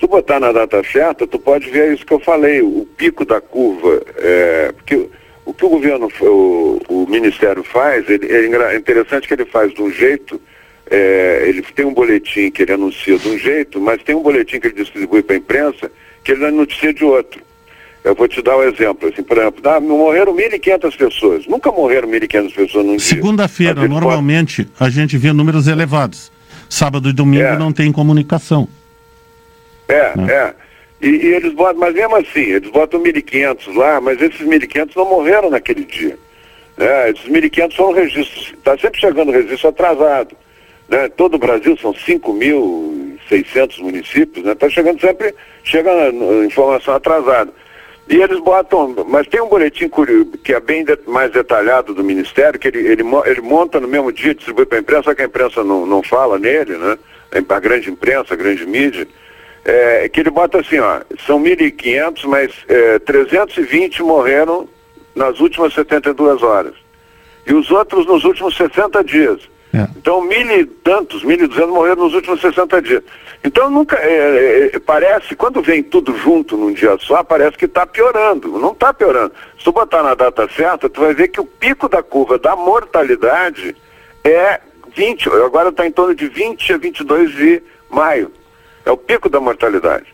Se 0.00 0.06
tu 0.06 0.08
botar 0.08 0.40
na 0.40 0.50
data 0.50 0.82
certa, 0.90 1.26
tu 1.26 1.38
pode 1.38 1.68
ver 1.68 1.92
isso 1.92 2.06
que 2.06 2.14
eu 2.14 2.20
falei, 2.20 2.62
o 2.62 2.88
pico 2.96 3.22
da 3.24 3.38
curva. 3.38 4.02
É, 4.16 4.72
porque 4.72 5.08
o 5.44 5.52
que 5.52 5.64
o 5.64 5.68
governo, 5.68 6.08
o, 6.22 6.80
o 6.88 7.06
Ministério 7.06 7.62
faz, 7.62 8.08
ele, 8.08 8.26
é 8.26 8.76
interessante 8.76 9.28
que 9.28 9.34
ele 9.34 9.44
faz 9.44 9.74
de 9.74 9.82
um 9.82 9.90
jeito 9.92 10.40
é, 10.90 11.44
ele 11.46 11.62
tem 11.62 11.86
um 11.86 11.94
boletim 11.94 12.50
que 12.50 12.62
ele 12.62 12.72
anuncia 12.72 13.16
de 13.16 13.28
um 13.28 13.38
jeito, 13.38 13.80
mas 13.80 14.02
tem 14.02 14.14
um 14.14 14.22
boletim 14.22 14.58
que 14.58 14.66
ele 14.66 14.82
distribui 14.82 15.22
para 15.22 15.36
a 15.36 15.38
imprensa 15.38 15.90
que 16.24 16.32
ele 16.32 16.44
anuncia 16.44 16.92
de 16.92 17.04
outro. 17.04 17.40
Eu 18.02 18.14
vou 18.14 18.26
te 18.26 18.42
dar 18.42 18.56
um 18.56 18.62
exemplo. 18.62 19.08
Assim, 19.08 19.22
por 19.22 19.38
exemplo, 19.38 19.60
ah, 19.70 19.78
morreram 19.78 20.34
1.500 20.34 20.96
pessoas. 20.96 21.46
Nunca 21.46 21.70
morreram 21.70 22.08
1.500 22.08 22.54
pessoas 22.54 22.86
num 22.86 22.96
dia. 22.96 23.06
Segunda-feira, 23.06 23.86
normalmente, 23.86 24.64
pode... 24.64 24.84
a 24.84 24.90
gente 24.90 25.16
vê 25.16 25.32
números 25.32 25.68
elevados. 25.68 26.32
Sábado 26.68 27.08
e 27.08 27.12
domingo 27.12 27.44
é. 27.44 27.58
não 27.58 27.72
tem 27.72 27.92
comunicação. 27.92 28.68
É, 29.90 30.16
né? 30.16 30.32
é. 30.32 30.54
E, 31.00 31.08
e, 31.08 31.34
eles 31.34 31.54
botam, 31.54 31.80
mas 31.80 31.94
mesmo 31.94 32.16
assim, 32.16 32.40
eles 32.40 32.70
botam 32.70 33.02
1.500 33.02 33.74
lá, 33.74 34.00
mas 34.00 34.20
esses 34.20 34.40
1.500 34.40 34.90
não 34.96 35.06
morreram 35.06 35.50
naquele 35.50 35.84
dia. 35.84 36.18
É, 36.78 37.10
esses 37.10 37.26
1.500 37.26 37.74
são 37.74 37.92
registros. 37.92 38.52
Está 38.56 38.76
sempre 38.76 39.00
chegando 39.00 39.32
registro 39.32 39.68
atrasado. 39.68 40.36
né? 40.88 41.08
Todo 41.08 41.34
o 41.34 41.38
Brasil 41.38 41.76
são 41.78 41.92
5.600 41.92 43.80
municípios, 43.80 44.44
né? 44.44 44.52
Está 44.52 44.68
chegando 44.68 45.00
sempre, 45.00 45.34
chega 45.64 45.90
informação 46.44 46.94
atrasada. 46.94 47.52
E 48.10 48.16
eles 48.16 48.40
botam, 48.40 48.92
mas 49.06 49.28
tem 49.28 49.40
um 49.40 49.48
boletim 49.48 49.88
que 50.42 50.52
é 50.52 50.58
bem 50.58 50.84
de, 50.84 50.98
mais 51.06 51.30
detalhado 51.30 51.94
do 51.94 52.02
Ministério, 52.02 52.58
que 52.58 52.66
ele, 52.66 52.80
ele, 52.80 53.04
ele 53.24 53.40
monta 53.40 53.78
no 53.78 53.86
mesmo 53.86 54.10
dia, 54.10 54.34
distribui 54.34 54.66
para 54.66 54.78
a 54.78 54.80
imprensa, 54.80 55.04
só 55.04 55.14
que 55.14 55.22
a 55.22 55.26
imprensa 55.26 55.62
não, 55.62 55.86
não 55.86 56.02
fala 56.02 56.36
nele, 56.36 56.76
né? 56.76 56.98
A 57.48 57.60
grande 57.60 57.88
imprensa, 57.88 58.34
a 58.34 58.36
grande 58.36 58.66
mídia, 58.66 59.06
é, 59.64 60.08
que 60.08 60.20
ele 60.20 60.30
bota 60.30 60.60
assim, 60.60 60.78
ó, 60.78 61.00
são 61.26 61.42
1.500, 61.42 62.24
mas 62.24 62.52
é, 62.68 62.98
320 63.00 64.02
morreram 64.02 64.68
nas 65.14 65.40
últimas 65.40 65.74
72 65.74 66.42
horas. 66.42 66.74
E 67.46 67.54
os 67.54 67.70
outros 67.70 68.06
nos 68.06 68.24
últimos 68.24 68.56
60 68.56 69.04
dias. 69.04 69.40
É. 69.72 69.86
Então, 69.96 70.20
mil 70.22 70.50
e 70.50 70.64
tantos, 70.64 71.22
mil 71.22 71.38
e 71.38 71.46
duzentos 71.46 71.70
morreram 71.70 72.04
nos 72.04 72.14
últimos 72.14 72.40
60 72.40 72.82
dias. 72.82 73.02
Então, 73.42 73.70
nunca, 73.70 73.96
é, 73.96 74.12
é, 74.12 74.76
é, 74.76 74.78
parece, 74.78 75.34
quando 75.34 75.62
vem 75.62 75.82
tudo 75.82 76.16
junto 76.18 76.56
num 76.56 76.72
dia 76.72 76.96
só, 77.00 77.22
parece 77.22 77.56
que 77.56 77.64
está 77.64 77.86
piorando. 77.86 78.58
Não 78.58 78.72
está 78.72 78.92
piorando. 78.92 79.32
Se 79.58 79.64
tu 79.64 79.72
botar 79.72 80.02
na 80.02 80.14
data 80.14 80.48
certa, 80.54 80.88
tu 80.88 81.00
vai 81.00 81.14
ver 81.14 81.28
que 81.28 81.40
o 81.40 81.46
pico 81.46 81.88
da 81.88 82.02
curva 82.02 82.38
da 82.38 82.54
mortalidade 82.56 83.76
é 84.24 84.60
20, 84.94 85.28
agora 85.44 85.68
está 85.70 85.86
em 85.86 85.92
torno 85.92 86.14
de 86.14 86.26
20 86.26 86.72
a 86.72 86.76
22 86.76 87.34
de 87.34 87.62
maio. 87.88 88.30
É 88.90 88.92
o 88.92 88.96
pico 88.96 89.28
da 89.28 89.38
mortalidade. 89.38 90.06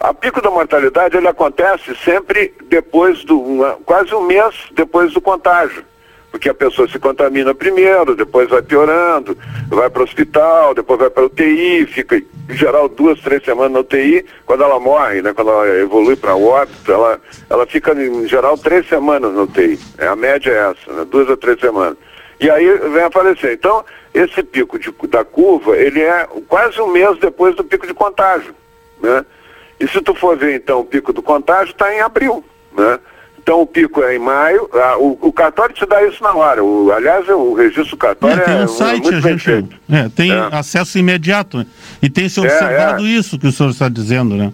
A 0.00 0.12
pico 0.12 0.42
da 0.42 0.50
mortalidade 0.50 1.16
ele 1.16 1.28
acontece 1.28 1.94
sempre 2.04 2.52
depois 2.64 3.22
do, 3.22 3.40
uma, 3.40 3.78
quase 3.86 4.12
um 4.12 4.26
mês 4.26 4.56
depois 4.72 5.12
do 5.12 5.20
contágio 5.20 5.84
porque 6.32 6.48
a 6.48 6.54
pessoa 6.54 6.88
se 6.88 6.98
contamina 6.98 7.54
primeiro, 7.54 8.16
depois 8.16 8.50
vai 8.50 8.60
piorando, 8.60 9.38
vai 9.68 9.88
para 9.88 10.00
o 10.00 10.04
hospital, 10.04 10.74
depois 10.74 10.98
vai 10.98 11.08
para 11.08 11.26
UTI, 11.26 11.86
fica 11.86 12.16
em 12.16 12.56
geral 12.56 12.88
duas, 12.88 13.20
três 13.20 13.44
semanas 13.44 13.70
na 13.70 13.78
UTI, 13.78 14.26
quando 14.44 14.64
ela 14.64 14.80
morre, 14.80 15.22
né, 15.22 15.32
quando 15.32 15.52
ela 15.52 15.68
evolui 15.78 16.16
para 16.16 16.34
óbito, 16.34 16.90
ela, 16.90 17.20
ela 17.48 17.64
fica 17.66 17.94
em 17.94 18.26
geral 18.26 18.58
três 18.58 18.84
semanas 18.88 19.32
na 19.32 19.42
UTI. 19.42 19.78
É, 19.96 20.08
a 20.08 20.16
média 20.16 20.50
é 20.50 20.72
essa, 20.72 20.92
né, 20.92 21.06
duas 21.08 21.30
a 21.30 21.36
três 21.36 21.60
semanas. 21.60 21.96
E 22.44 22.50
aí 22.50 22.78
vem 22.92 23.02
a 23.02 23.10
falecer. 23.10 23.54
Então, 23.54 23.82
esse 24.12 24.42
pico 24.42 24.78
de, 24.78 24.92
da 25.08 25.24
curva, 25.24 25.74
ele 25.78 26.02
é 26.02 26.28
quase 26.46 26.78
um 26.78 26.92
mês 26.92 27.18
depois 27.18 27.56
do 27.56 27.64
pico 27.64 27.86
de 27.86 27.94
contágio. 27.94 28.54
Né? 29.00 29.24
E 29.80 29.88
se 29.88 30.02
tu 30.02 30.14
for 30.14 30.36
ver 30.36 30.56
então 30.56 30.80
o 30.80 30.84
pico 30.84 31.10
do 31.10 31.22
contágio, 31.22 31.72
está 31.72 31.94
em 31.94 32.00
abril. 32.00 32.44
Né? 32.76 32.98
Então 33.38 33.62
o 33.62 33.66
pico 33.66 34.02
é 34.02 34.16
em 34.16 34.18
maio, 34.18 34.68
ah, 34.74 34.98
o, 34.98 35.18
o, 35.22 35.32
cartório 35.32 35.74
te 35.74 35.86
dá 35.86 36.06
isso 36.06 36.22
na 36.22 36.34
hora. 36.34 36.62
O, 36.62 36.92
aliás, 36.92 37.26
o 37.30 37.54
registro 37.54 37.96
cartório 37.96 38.38
é, 38.38 38.44
tem 38.44 38.54
um 38.56 38.64
é 38.64 38.66
site, 38.66 39.14
é 39.14 39.16
a 39.16 39.20
gente 39.20 39.50
é, 39.90 40.08
tem 40.14 40.30
é. 40.30 40.48
acesso 40.52 40.98
imediato. 40.98 41.56
Né? 41.56 41.66
E 42.02 42.10
tem 42.10 42.28
se 42.28 42.40
é, 42.40 42.42
observado 42.42 43.06
isso 43.06 43.38
que 43.38 43.46
o 43.46 43.52
senhor 43.52 43.70
está 43.70 43.88
dizendo, 43.88 44.34
né? 44.34 44.52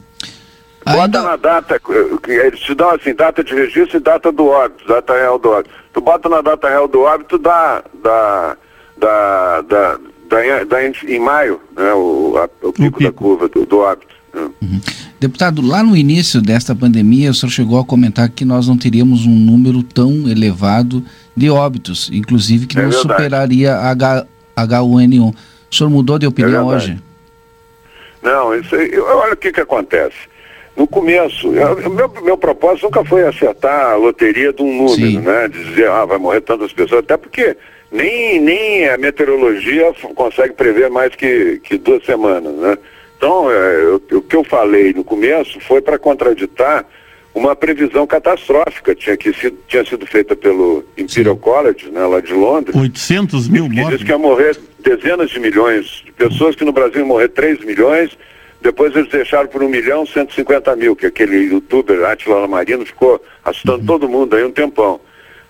Bota 0.92 1.18
Ainda... 1.18 1.22
na 1.22 1.36
data, 1.36 1.80
eles 2.28 2.60
te 2.60 2.74
dão 2.74 2.90
assim, 2.90 3.14
data 3.14 3.42
de 3.44 3.54
registro 3.54 3.98
e 3.98 4.00
data 4.00 4.30
do 4.32 4.46
óbito, 4.46 4.86
data 4.86 5.14
real 5.14 5.38
do 5.38 5.50
óbito. 5.50 5.74
Tu 5.92 6.00
bota 6.00 6.28
na 6.28 6.40
data 6.40 6.68
real 6.68 6.88
do 6.88 7.02
óbito 7.02 7.38
da, 7.38 7.82
da, 8.02 8.56
da, 8.96 9.60
da, 9.62 9.98
da, 10.28 10.64
da 10.64 10.84
em 10.84 11.20
maio, 11.20 11.60
né, 11.76 11.92
o, 11.92 12.36
a, 12.38 12.66
o, 12.66 12.72
pico 12.72 12.88
o, 12.88 12.98
pico 12.98 13.02
da 13.02 13.12
curva 13.12 13.48
do, 13.48 13.66
do 13.66 13.78
óbito. 13.78 14.14
Né? 14.32 14.50
Uhum. 14.62 14.80
Deputado, 15.18 15.60
lá 15.60 15.82
no 15.82 15.96
início 15.96 16.40
desta 16.40 16.74
pandemia, 16.74 17.30
o 17.30 17.34
senhor 17.34 17.50
chegou 17.50 17.78
a 17.78 17.84
comentar 17.84 18.28
que 18.30 18.44
nós 18.44 18.68
não 18.68 18.78
teríamos 18.78 19.26
um 19.26 19.34
número 19.34 19.82
tão 19.82 20.28
elevado 20.28 21.04
de 21.36 21.50
óbitos, 21.50 22.10
inclusive 22.12 22.66
que 22.66 22.78
é 22.78 22.82
não 22.82 22.90
verdade. 22.90 23.14
superaria 23.14 23.74
a 23.74 23.90
H, 23.90 24.26
H1N1. 24.56 25.34
O 25.70 25.74
senhor 25.74 25.90
mudou 25.90 26.18
de 26.18 26.26
opinião 26.26 26.72
é 26.72 26.74
hoje? 26.74 26.98
Não, 28.22 28.54
isso 28.54 28.74
aí, 28.74 28.98
olha 28.98 29.34
o 29.34 29.36
que, 29.36 29.52
que 29.52 29.60
acontece. 29.60 30.16
No 30.76 30.86
começo, 30.86 31.52
eu, 31.54 31.90
meu, 31.90 32.08
meu 32.22 32.38
propósito 32.38 32.84
nunca 32.84 33.04
foi 33.04 33.26
acertar 33.26 33.90
a 33.90 33.96
loteria 33.96 34.52
de 34.52 34.62
um 34.62 34.72
número, 34.72 34.94
Sim. 34.94 35.18
né? 35.18 35.48
Dizer, 35.48 35.88
ah, 35.88 36.04
vai 36.04 36.18
morrer 36.18 36.40
tantas 36.40 36.72
pessoas, 36.72 37.00
até 37.00 37.16
porque 37.16 37.56
nem, 37.90 38.40
nem 38.40 38.88
a 38.88 38.96
meteorologia 38.96 39.92
consegue 40.14 40.54
prever 40.54 40.88
mais 40.88 41.14
que, 41.14 41.60
que 41.64 41.76
duas 41.76 42.04
semanas, 42.04 42.54
né? 42.54 42.78
Então, 43.16 43.50
é, 43.50 43.82
eu, 43.82 44.02
o 44.18 44.22
que 44.22 44.34
eu 44.34 44.44
falei 44.44 44.94
no 44.94 45.04
começo 45.04 45.60
foi 45.60 45.82
para 45.82 45.98
contraditar 45.98 46.86
uma 47.34 47.54
previsão 47.54 48.06
catastrófica 48.06 48.94
tinha, 48.94 49.16
que 49.16 49.32
sido, 49.32 49.58
tinha 49.68 49.84
sido 49.84 50.06
feita 50.06 50.34
pelo 50.34 50.84
Imperial 50.96 51.34
Sim. 51.34 51.40
College, 51.40 51.90
né, 51.90 52.04
lá 52.06 52.20
de 52.20 52.32
Londres. 52.32 52.74
800 52.74 53.48
mil 53.48 53.68
que 53.68 53.76
mortos. 53.76 53.98
Diz 53.98 54.06
que 54.06 54.12
ia 54.12 54.18
morrer 54.18 54.56
dezenas 54.80 55.30
de 55.30 55.38
milhões 55.38 56.02
de 56.04 56.12
pessoas, 56.12 56.56
que 56.56 56.64
no 56.64 56.72
Brasil 56.72 57.00
iam 57.00 57.06
morrer 57.06 57.28
3 57.28 57.64
milhões, 57.64 58.16
depois 58.60 58.94
eles 58.94 59.10
deixaram 59.10 59.48
por 59.48 59.62
1 59.62 59.68
milhão 59.68 60.04
150 60.04 60.76
mil, 60.76 60.94
que 60.94 61.06
aquele 61.06 61.36
youtuber 61.36 62.04
Atila 62.04 62.46
Marino 62.46 62.84
ficou 62.84 63.22
assustando 63.44 63.80
uhum. 63.80 63.86
todo 63.86 64.08
mundo 64.08 64.36
aí 64.36 64.44
um 64.44 64.50
tempão. 64.50 65.00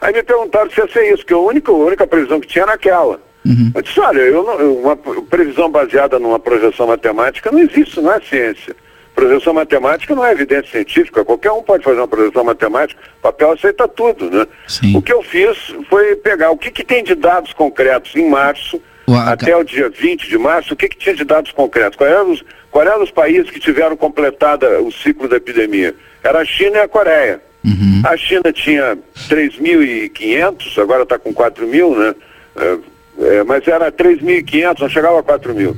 Aí 0.00 0.12
me 0.12 0.22
perguntaram 0.22 0.70
se 0.70 0.80
ia 0.80 0.88
ser 0.88 1.12
isso, 1.12 1.26
que 1.26 1.34
a 1.34 1.38
única, 1.38 1.70
a 1.72 1.74
única 1.74 2.06
previsão 2.06 2.40
que 2.40 2.46
tinha 2.46 2.62
era 2.62 2.74
aquela. 2.74 3.20
Uhum. 3.44 3.72
Eu 3.74 3.82
disse, 3.82 4.00
olha, 4.00 4.20
eu 4.20 4.42
não, 4.42 4.74
uma 4.74 4.96
previsão 4.96 5.70
baseada 5.70 6.18
numa 6.18 6.38
projeção 6.38 6.86
matemática 6.86 7.50
não 7.50 7.58
existe, 7.58 8.00
não 8.00 8.12
é 8.12 8.20
ciência. 8.20 8.76
Projeção 9.14 9.52
matemática 9.52 10.14
não 10.14 10.24
é 10.24 10.32
evidência 10.32 10.70
científica, 10.70 11.24
qualquer 11.24 11.50
um 11.50 11.62
pode 11.62 11.82
fazer 11.82 11.98
uma 11.98 12.08
projeção 12.08 12.44
matemática, 12.44 13.00
o 13.18 13.22
papel 13.22 13.52
aceita 13.52 13.88
tudo, 13.88 14.30
né? 14.30 14.46
Sim. 14.68 14.96
O 14.96 15.02
que 15.02 15.12
eu 15.12 15.22
fiz 15.22 15.74
foi 15.88 16.16
pegar 16.16 16.50
o 16.50 16.56
que, 16.56 16.70
que 16.70 16.84
tem 16.84 17.02
de 17.02 17.14
dados 17.14 17.52
concretos 17.52 18.14
em 18.14 18.28
março, 18.30 18.80
até 19.18 19.56
o 19.56 19.64
dia 19.64 19.90
20 19.90 20.28
de 20.28 20.38
março, 20.38 20.72
o 20.72 20.76
que, 20.76 20.88
que 20.88 20.96
tinha 20.96 21.14
de 21.14 21.24
dados 21.24 21.50
concretos? 21.50 21.96
Quais 21.96 22.12
eram 22.12 22.30
os, 22.30 22.44
qual 22.70 22.86
eram 22.86 23.02
os 23.02 23.10
países 23.10 23.50
que 23.50 23.58
tiveram 23.58 23.96
completada 23.96 24.80
o 24.80 24.92
ciclo 24.92 25.28
da 25.28 25.36
epidemia? 25.36 25.94
Era 26.22 26.40
a 26.40 26.44
China 26.44 26.78
e 26.78 26.80
a 26.80 26.88
Coreia. 26.88 27.40
Uhum. 27.64 28.02
A 28.04 28.16
China 28.16 28.52
tinha 28.52 28.96
3.500, 29.28 30.80
agora 30.80 31.02
está 31.02 31.18
com 31.18 31.32
4 31.32 31.66
mil, 31.66 31.96
né? 31.96 32.14
É, 32.56 32.78
é, 33.18 33.44
mas 33.44 33.66
era 33.66 33.90
3.500, 33.90 34.80
não 34.80 34.88
chegava 34.88 35.20
a 35.20 35.22
4 35.22 35.54
mil. 35.54 35.76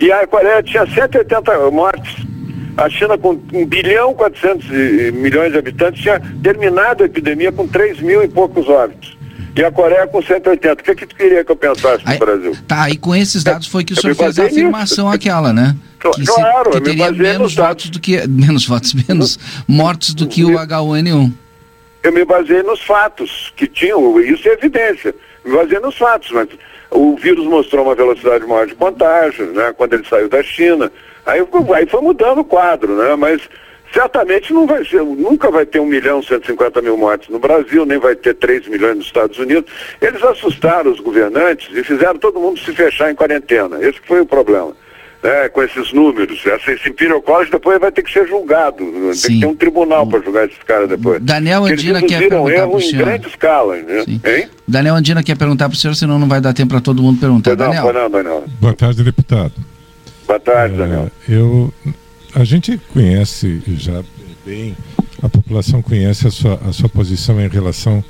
E 0.00 0.10
a 0.10 0.26
Coreia 0.26 0.62
tinha 0.62 0.84
180 0.84 1.70
mortes. 1.70 2.26
A 2.76 2.88
China, 2.88 3.16
com 3.16 3.38
1 3.52 3.66
bilhão 3.66 4.12
e 4.12 4.14
400 4.14 4.68
milhões 5.12 5.52
de 5.52 5.58
habitantes, 5.58 6.02
tinha 6.02 6.20
terminado 6.42 7.02
a 7.02 7.06
epidemia 7.06 7.52
com 7.52 7.68
3 7.68 8.00
mil 8.00 8.22
e 8.22 8.28
poucos 8.28 8.68
óbitos. 8.68 9.16
E 9.54 9.62
a 9.62 9.70
Coreia 9.70 10.06
com 10.06 10.22
180. 10.22 10.72
O 10.72 10.76
que, 10.84 10.94
que 10.94 11.06
tu 11.06 11.14
queria 11.14 11.44
que 11.44 11.52
eu 11.52 11.56
pensasse 11.56 12.02
aí, 12.06 12.18
no 12.18 12.26
Brasil? 12.26 12.56
Tá, 12.66 12.88
e 12.88 12.96
com 12.96 13.14
esses 13.14 13.44
dados 13.44 13.66
foi 13.66 13.84
que 13.84 13.92
o 13.92 14.00
senhor 14.00 14.14
fez 14.14 14.38
a 14.38 14.44
afirmação 14.44 15.06
nisso. 15.06 15.16
aquela, 15.16 15.52
né? 15.52 15.76
Que 16.00 16.24
claro, 16.24 16.72
se, 16.72 16.78
que 16.78 16.84
teria 16.84 17.12
menos 17.12 17.54
votos 17.54 17.90
do 17.90 18.00
que. 18.00 18.16
Menos 18.26 18.66
votos, 18.66 18.94
menos 18.94 19.38
mortes 19.68 20.14
do 20.14 20.26
que 20.26 20.44
o 20.44 20.50
H1N1. 20.50 21.32
Eu 22.02 22.12
me 22.12 22.24
baseei 22.24 22.62
nos 22.62 22.80
fatos 22.82 23.52
que 23.56 23.68
tinham, 23.68 24.20
isso 24.20 24.48
é 24.48 24.52
evidência. 24.54 25.14
Me 25.44 25.54
baseei 25.54 25.78
nos 25.78 25.96
fatos, 25.96 26.30
mas 26.32 26.48
o 26.90 27.16
vírus 27.16 27.46
mostrou 27.46 27.84
uma 27.84 27.94
velocidade 27.94 28.44
maior 28.44 28.66
de 28.66 28.74
contágio, 28.74 29.46
né, 29.52 29.72
quando 29.76 29.94
ele 29.94 30.04
saiu 30.08 30.28
da 30.28 30.42
China. 30.42 30.90
Aí, 31.24 31.40
aí 31.40 31.86
foi 31.86 32.00
mudando 32.00 32.38
o 32.38 32.44
quadro, 32.44 32.96
né, 32.96 33.14
mas 33.14 33.42
certamente 33.92 34.52
não 34.52 34.66
vai 34.66 34.84
ser, 34.84 35.02
nunca 35.02 35.50
vai 35.50 35.66
ter 35.66 35.80
1 35.80 35.86
milhão 35.86 36.20
e 36.20 36.26
150 36.26 36.82
mil 36.82 36.96
mortes 36.96 37.28
no 37.28 37.38
Brasil, 37.38 37.84
nem 37.84 37.98
vai 37.98 38.14
ter 38.14 38.34
3 38.34 38.68
milhões 38.68 38.96
nos 38.96 39.06
Estados 39.06 39.38
Unidos. 39.38 39.70
Eles 40.00 40.22
assustaram 40.22 40.90
os 40.90 41.00
governantes 41.00 41.68
e 41.76 41.82
fizeram 41.84 42.18
todo 42.18 42.40
mundo 42.40 42.58
se 42.58 42.72
fechar 42.72 43.10
em 43.10 43.14
quarentena. 43.14 43.78
Esse 43.80 44.00
foi 44.06 44.20
o 44.20 44.26
problema 44.26 44.72
né, 45.22 45.48
com 45.48 45.62
esses 45.62 45.92
números. 45.92 46.44
Essa, 46.44 46.72
esse 46.72 46.88
Imperial 46.88 47.22
College 47.22 47.50
depois 47.50 47.80
vai 47.80 47.92
ter 47.92 48.02
que 48.02 48.12
ser 48.12 48.26
julgado. 48.26 48.84
Sim. 49.14 49.28
Tem 49.28 49.34
que 49.34 49.40
ter 49.40 49.46
um 49.46 49.54
tribunal 49.54 50.06
para 50.06 50.20
julgar 50.20 50.46
esses 50.46 50.62
caras 50.64 50.88
depois. 50.88 51.22
Daniel 51.22 51.64
Andina 51.64 52.02
quer 52.02 52.28
perguntar 52.28 52.66
para 52.66 52.76
o 52.76 52.80
senhor. 52.80 53.02
em 53.02 53.04
grande 53.04 53.28
escala. 53.28 53.76
Né? 53.76 54.04
Hein? 54.08 54.48
Daniel 54.66 54.96
Andina 54.96 55.22
quer 55.22 55.36
perguntar 55.36 55.68
para 55.68 55.76
o 55.76 55.78
senhor, 55.78 55.94
senão 55.94 56.18
não 56.18 56.28
vai 56.28 56.40
dar 56.40 56.52
tempo 56.52 56.70
para 56.70 56.80
todo 56.80 57.02
mundo 57.02 57.20
perguntar. 57.20 57.50
Não, 57.50 57.56
Daniel. 57.56 57.92
Não, 57.92 58.10
Daniel. 58.10 58.44
Boa 58.60 58.74
tarde, 58.74 59.02
deputado. 59.02 59.52
Boa 60.26 60.40
tarde, 60.40 60.74
é, 60.74 60.78
Daniel. 60.78 61.10
Eu, 61.28 61.72
a 62.34 62.44
gente 62.44 62.78
conhece 62.92 63.62
já 63.76 64.02
bem, 64.44 64.76
a 65.22 65.28
população 65.28 65.82
conhece 65.82 66.26
a 66.26 66.30
sua, 66.30 66.54
a 66.66 66.72
sua 66.72 66.88
posição 66.88 67.40
em 67.40 67.48
relação 67.48 68.02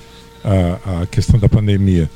à, 0.45 1.02
à 1.02 1.07
questão 1.07 1.38
da 1.38 1.49
pandemia. 1.49 2.09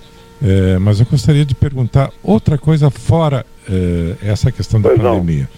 É, 0.43 0.79
mas 0.79 1.01
eu 1.01 1.07
gostaria 1.07 1.45
de 1.45 1.55
perguntar 1.55 2.11
outra 2.23 2.59
coisa 2.59 2.91
fora 2.91 3.45
é, 3.69 4.17
essa 4.23 4.53
questão 4.53 4.81
da 4.81 4.91
pois 4.91 5.01
pandemia. 5.01 5.49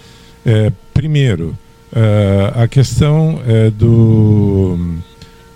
É, 0.45 0.71
primeiro, 0.93 1.57
é, 1.93 2.63
a 2.63 2.67
questão 2.67 3.41
é, 3.45 3.69
do 3.69 4.97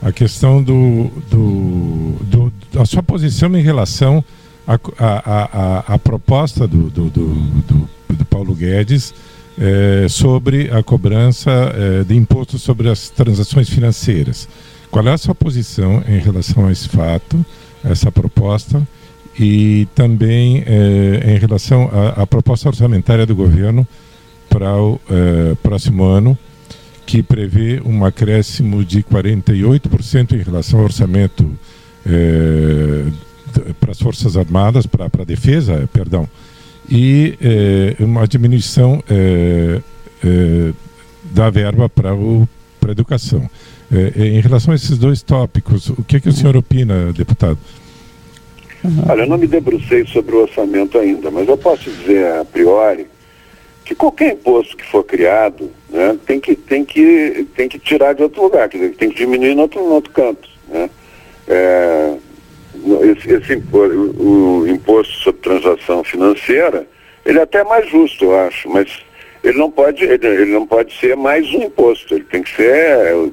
a 0.01 0.11
questão 0.11 0.61
do, 0.61 1.09
do, 1.29 2.17
do, 2.23 2.53
da 2.73 2.85
sua 2.85 3.01
posição 3.01 3.55
em 3.57 3.61
relação 3.61 4.23
à 4.67 4.73
a, 4.99 5.87
a, 5.87 5.93
a, 5.95 5.99
proposta 5.99 6.67
do, 6.67 6.89
do, 6.89 7.09
do, 7.09 7.89
do 8.09 8.25
Paulo 8.25 8.53
Guedes 8.53 9.13
é, 9.59 10.07
sobre 10.09 10.69
a 10.71 10.81
cobrança 10.81 11.51
é, 11.51 12.03
de 12.03 12.15
imposto 12.15 12.57
sobre 12.57 12.89
as 12.89 13.09
transações 13.09 13.69
financeiras. 13.69 14.47
Qual 14.89 15.07
é 15.07 15.13
a 15.13 15.17
sua 15.17 15.35
posição 15.35 16.03
em 16.07 16.19
relação 16.19 16.67
a 16.67 16.71
esse 16.71 16.87
fato, 16.89 17.45
a 17.83 17.89
essa 17.89 18.11
proposta? 18.11 18.85
e 19.39 19.87
também 19.95 20.63
em 21.25 21.37
relação 21.39 21.89
à, 22.15 22.25
proposta 22.27 22.69
orçamentária 22.69 23.25
do 23.25 23.35
governo 23.35 23.87
para 24.47 24.79
o 24.79 24.99
próximo 25.63 26.03
ano, 26.03 26.37
que 27.05 27.23
prevê 27.23 27.81
um 27.83 28.05
acréscimo 28.05 28.85
de 28.85 29.01
48% 29.01 30.33
em 30.33 30.43
relação 30.43 30.77
ao 30.77 30.85
orçamento 30.85 31.51
para 33.79 33.91
as 33.91 33.99
Forças 33.99 34.37
Armadas, 34.37 34.85
para 34.85 35.05
a 35.05 35.25
defesa, 35.25 35.89
perdão, 35.91 36.29
e 36.89 37.37
uma 37.99 38.27
diminuição 38.27 39.03
da 41.23 41.49
verba 41.49 41.89
para 41.89 42.11
a 42.11 42.91
educação. 42.91 43.49
em 44.15 44.39
relação 44.39 44.71
a 44.71 44.75
esses 44.75 44.97
dois 44.97 45.21
tópicos, 45.21 45.89
o 45.89 46.03
que, 46.03 46.17
é 46.17 46.19
que 46.19 46.29
o 46.29 46.33
senhor 46.33 46.55
opina, 46.55 47.13
deputado? 47.13 47.57
Olha, 49.07 49.21
eu 49.21 49.27
não 49.27 49.37
me 49.37 49.47
debrucei 49.47 50.05
sobre 50.07 50.35
o 50.35 50.41
orçamento 50.41 50.97
ainda, 50.97 51.31
mas 51.31 51.47
eu 51.47 51.57
posso 51.57 51.89
dizer 51.89 52.25
a 52.33 52.43
priori 52.45 53.07
que 53.85 53.95
qualquer 53.95 54.33
imposto 54.33 54.75
que 54.75 54.85
for 54.85 55.03
criado 55.03 55.69
né, 55.89 56.17
tem, 56.25 56.39
que, 56.39 56.55
tem, 56.55 56.83
que, 56.83 57.47
tem 57.55 57.69
que 57.69 57.79
tirar 57.79 58.13
de 58.13 58.23
outro 58.23 58.43
lugar, 58.43 58.67
quer 58.67 58.77
dizer, 58.77 58.95
tem 58.95 59.09
que 59.09 59.17
diminuir 59.17 59.55
no 59.55 59.63
outro, 59.63 59.81
outro 59.81 60.11
canto. 60.11 60.49
Né? 60.67 60.89
É, 61.47 62.15
esse, 63.03 63.33
esse 63.33 63.53
imposto, 63.53 63.95
o, 63.95 64.59
o 64.61 64.67
imposto 64.67 65.13
sobre 65.15 65.41
transação 65.41 66.03
financeira, 66.03 66.87
ele 67.25 67.39
é 67.39 67.43
até 67.43 67.63
mais 67.63 67.89
justo, 67.89 68.25
eu 68.25 68.39
acho, 68.39 68.69
mas 68.69 68.99
ele 69.43 69.57
não 69.57 69.71
pode, 69.71 70.03
ele, 70.03 70.25
ele 70.25 70.51
não 70.51 70.65
pode 70.65 70.93
ser 70.97 71.15
mais 71.15 71.47
um 71.53 71.63
imposto, 71.63 72.15
ele 72.15 72.25
tem 72.25 72.43
que 72.43 72.55
ser, 72.55 73.31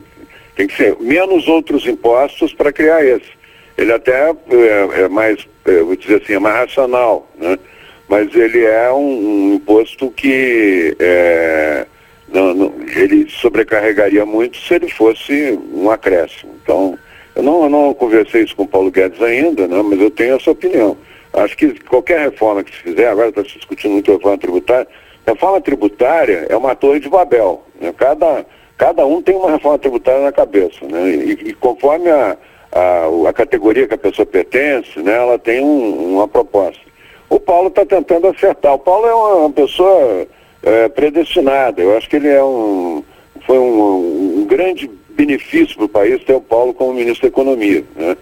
tem 0.56 0.66
que 0.66 0.76
ser 0.76 0.96
menos 1.00 1.48
outros 1.48 1.86
impostos 1.86 2.52
para 2.52 2.72
criar 2.72 3.04
esse 3.04 3.40
ele 3.80 3.92
até 3.92 4.30
é, 4.30 5.04
é 5.04 5.08
mais, 5.08 5.48
é, 5.64 5.82
vou 5.82 5.96
dizer 5.96 6.22
assim, 6.22 6.34
é 6.34 6.38
mais 6.38 6.54
racional, 6.54 7.26
né? 7.38 7.58
mas 8.06 8.34
ele 8.34 8.62
é 8.62 8.92
um, 8.92 8.98
um 8.98 9.54
imposto 9.54 10.10
que 10.10 10.94
é, 10.98 11.86
não, 12.28 12.52
não, 12.54 12.74
ele 12.94 13.26
sobrecarregaria 13.30 14.26
muito 14.26 14.58
se 14.58 14.74
ele 14.74 14.90
fosse 14.90 15.58
um 15.72 15.90
acréscimo. 15.90 16.54
Então, 16.62 16.98
eu 17.40 17.42
não, 17.42 17.68
não 17.70 17.94
conversei 17.94 18.42
isso 18.42 18.54
com 18.54 18.64
o 18.64 18.68
Paulo 18.68 18.90
Guedes 18.90 19.20
ainda, 19.22 19.66
né? 19.66 19.82
mas 19.82 19.98
eu 19.98 20.10
tenho 20.10 20.36
essa 20.36 20.50
opinião. 20.50 20.96
Acho 21.32 21.56
que 21.56 21.80
qualquer 21.84 22.20
reforma 22.20 22.62
que 22.62 22.70
se 22.70 22.82
fizer, 22.82 23.08
agora 23.08 23.30
está 23.30 23.42
se 23.42 23.56
discutindo 23.56 23.92
muito 23.92 24.12
reforma 24.12 24.36
tributária, 24.36 24.88
reforma 25.26 25.60
tributária 25.60 26.46
é 26.50 26.56
uma 26.56 26.74
torre 26.74 27.00
de 27.00 27.08
Babel. 27.08 27.62
Né? 27.80 27.94
Cada, 27.96 28.44
cada 28.76 29.06
um 29.06 29.22
tem 29.22 29.34
uma 29.34 29.52
reforma 29.52 29.78
tributária 29.78 30.20
na 30.20 30.32
cabeça. 30.32 30.84
Né? 30.84 31.08
E, 31.08 31.30
e 31.48 31.54
conforme 31.54 32.10
a, 32.10 32.36
a, 32.72 33.28
a 33.28 33.32
categoria 33.32 33.88
que 33.88 33.94
a 33.94 33.98
pessoa 33.98 34.26
pertence, 34.26 35.00
né, 35.00 35.14
ela 35.16 35.38
tem 35.38 35.64
um, 35.64 36.16
uma 36.16 36.28
proposta. 36.28 36.82
O 37.30 37.40
Paulo 37.40 37.68
está 37.68 37.86
tentando 37.86 38.26
acertar. 38.26 38.74
O 38.74 38.78
Paulo 38.78 39.06
é 39.06 39.14
uma, 39.14 39.34
uma 39.36 39.50
pessoa 39.50 40.26
é, 40.62 40.88
predestinada. 40.88 41.80
Eu 41.80 41.96
acho 41.96 42.08
que 42.10 42.16
ele 42.16 42.28
é 42.28 42.42
um, 42.42 43.02
foi 43.46 43.56
um, 43.56 44.40
um 44.40 44.44
grande 44.46 44.90
benefício 45.20 45.76
para 45.76 45.84
o 45.84 45.88
país 45.88 46.24
ter 46.24 46.34
o 46.34 46.40
Paulo 46.40 46.72
como 46.72 46.94
ministro 46.94 47.22
da 47.22 47.28
Economia. 47.28 47.84
Né? 47.94 48.16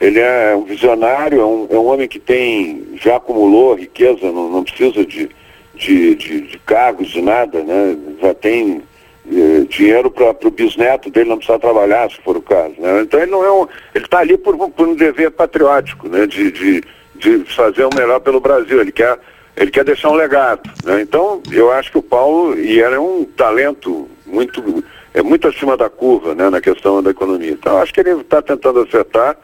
Ele 0.00 0.18
é 0.18 0.54
um 0.54 0.64
visionário, 0.64 1.40
é 1.40 1.46
um, 1.46 1.66
é 1.70 1.78
um 1.78 1.86
homem 1.86 2.08
que 2.08 2.18
tem, 2.18 2.84
já 3.00 3.16
acumulou 3.16 3.74
riqueza, 3.74 4.30
não, 4.30 4.50
não 4.50 4.64
precisa 4.64 5.04
de, 5.04 5.30
de, 5.74 6.14
de, 6.14 6.40
de 6.42 6.58
cargos, 6.58 7.08
de 7.08 7.22
nada, 7.22 7.62
né? 7.62 7.96
já 8.20 8.34
tem 8.34 8.82
eh, 9.30 9.64
dinheiro 9.68 10.10
para 10.10 10.36
o 10.42 10.50
bisneto 10.50 11.08
dele 11.08 11.30
não 11.30 11.36
precisar 11.36 11.58
trabalhar, 11.58 12.10
se 12.10 12.20
for 12.22 12.36
o 12.36 12.42
caso. 12.42 12.74
Né? 12.78 13.02
Então 13.02 13.20
ele 13.20 13.30
não 13.30 13.44
é 13.44 13.52
um. 13.52 13.66
Ele 13.94 14.04
está 14.04 14.18
ali 14.18 14.36
por, 14.36 14.56
por, 14.70 14.88
um 14.88 14.94
dever 14.94 15.30
patriótico, 15.30 16.08
né? 16.08 16.26
de, 16.26 16.50
de, 16.50 16.82
de 17.14 17.44
fazer 17.54 17.84
o 17.84 17.94
melhor 17.96 18.20
pelo 18.20 18.40
Brasil. 18.40 18.80
Ele 18.80 18.92
quer, 18.92 19.16
ele 19.56 19.70
quer 19.70 19.84
deixar 19.84 20.10
um 20.10 20.16
legado. 20.16 20.68
Né? 20.84 21.00
Então, 21.00 21.40
eu 21.52 21.70
acho 21.70 21.92
que 21.92 21.98
o 21.98 22.02
Paulo, 22.02 22.58
e 22.58 22.80
era 22.80 23.00
um 23.00 23.24
talento 23.24 24.08
muito, 24.26 24.84
é 25.14 25.22
muito 25.22 25.48
acima 25.48 25.76
da 25.76 25.90
curva 25.90 26.34
né? 26.34 26.48
na 26.48 26.60
questão 26.60 27.02
da 27.02 27.10
economia. 27.10 27.50
Então, 27.50 27.78
acho 27.78 27.92
que 27.92 28.00
ele 28.00 28.12
está 28.12 28.40
tentando 28.40 28.80
acertar. 28.80 29.36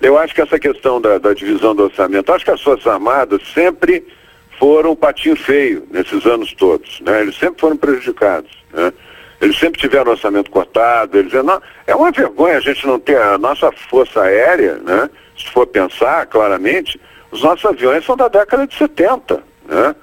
Eu 0.00 0.18
acho 0.18 0.34
que 0.34 0.42
essa 0.42 0.58
questão 0.58 1.00
da, 1.00 1.18
da 1.18 1.32
divisão 1.32 1.74
do 1.74 1.84
orçamento, 1.84 2.32
acho 2.32 2.44
que 2.44 2.50
as 2.50 2.60
Forças 2.60 2.86
Armadas 2.86 3.40
sempre 3.54 4.06
foram 4.58 4.92
um 4.92 4.96
patinho 4.96 5.36
feio 5.36 5.86
nesses 5.90 6.24
anos 6.26 6.52
todos. 6.54 7.00
Né? 7.00 7.22
Eles 7.22 7.36
sempre 7.36 7.60
foram 7.60 7.76
prejudicados. 7.76 8.50
Né? 8.72 8.92
Eles 9.40 9.58
sempre 9.58 9.80
tiveram 9.80 10.12
orçamento 10.12 10.50
cortado. 10.50 11.18
Eles, 11.18 11.32
não, 11.32 11.60
é 11.86 11.94
uma 11.94 12.10
vergonha 12.10 12.58
a 12.58 12.60
gente 12.60 12.86
não 12.86 12.98
ter 12.98 13.20
a 13.20 13.38
nossa 13.38 13.70
força 13.72 14.22
aérea, 14.22 14.76
né? 14.76 15.10
Se 15.36 15.50
for 15.50 15.66
pensar 15.66 16.24
claramente, 16.26 16.98
os 17.30 17.42
nossos 17.42 17.66
aviões 17.66 18.04
são 18.04 18.16
da 18.16 18.28
década 18.28 18.66
de 18.66 18.74
70, 18.74 19.42
né? 19.68 19.94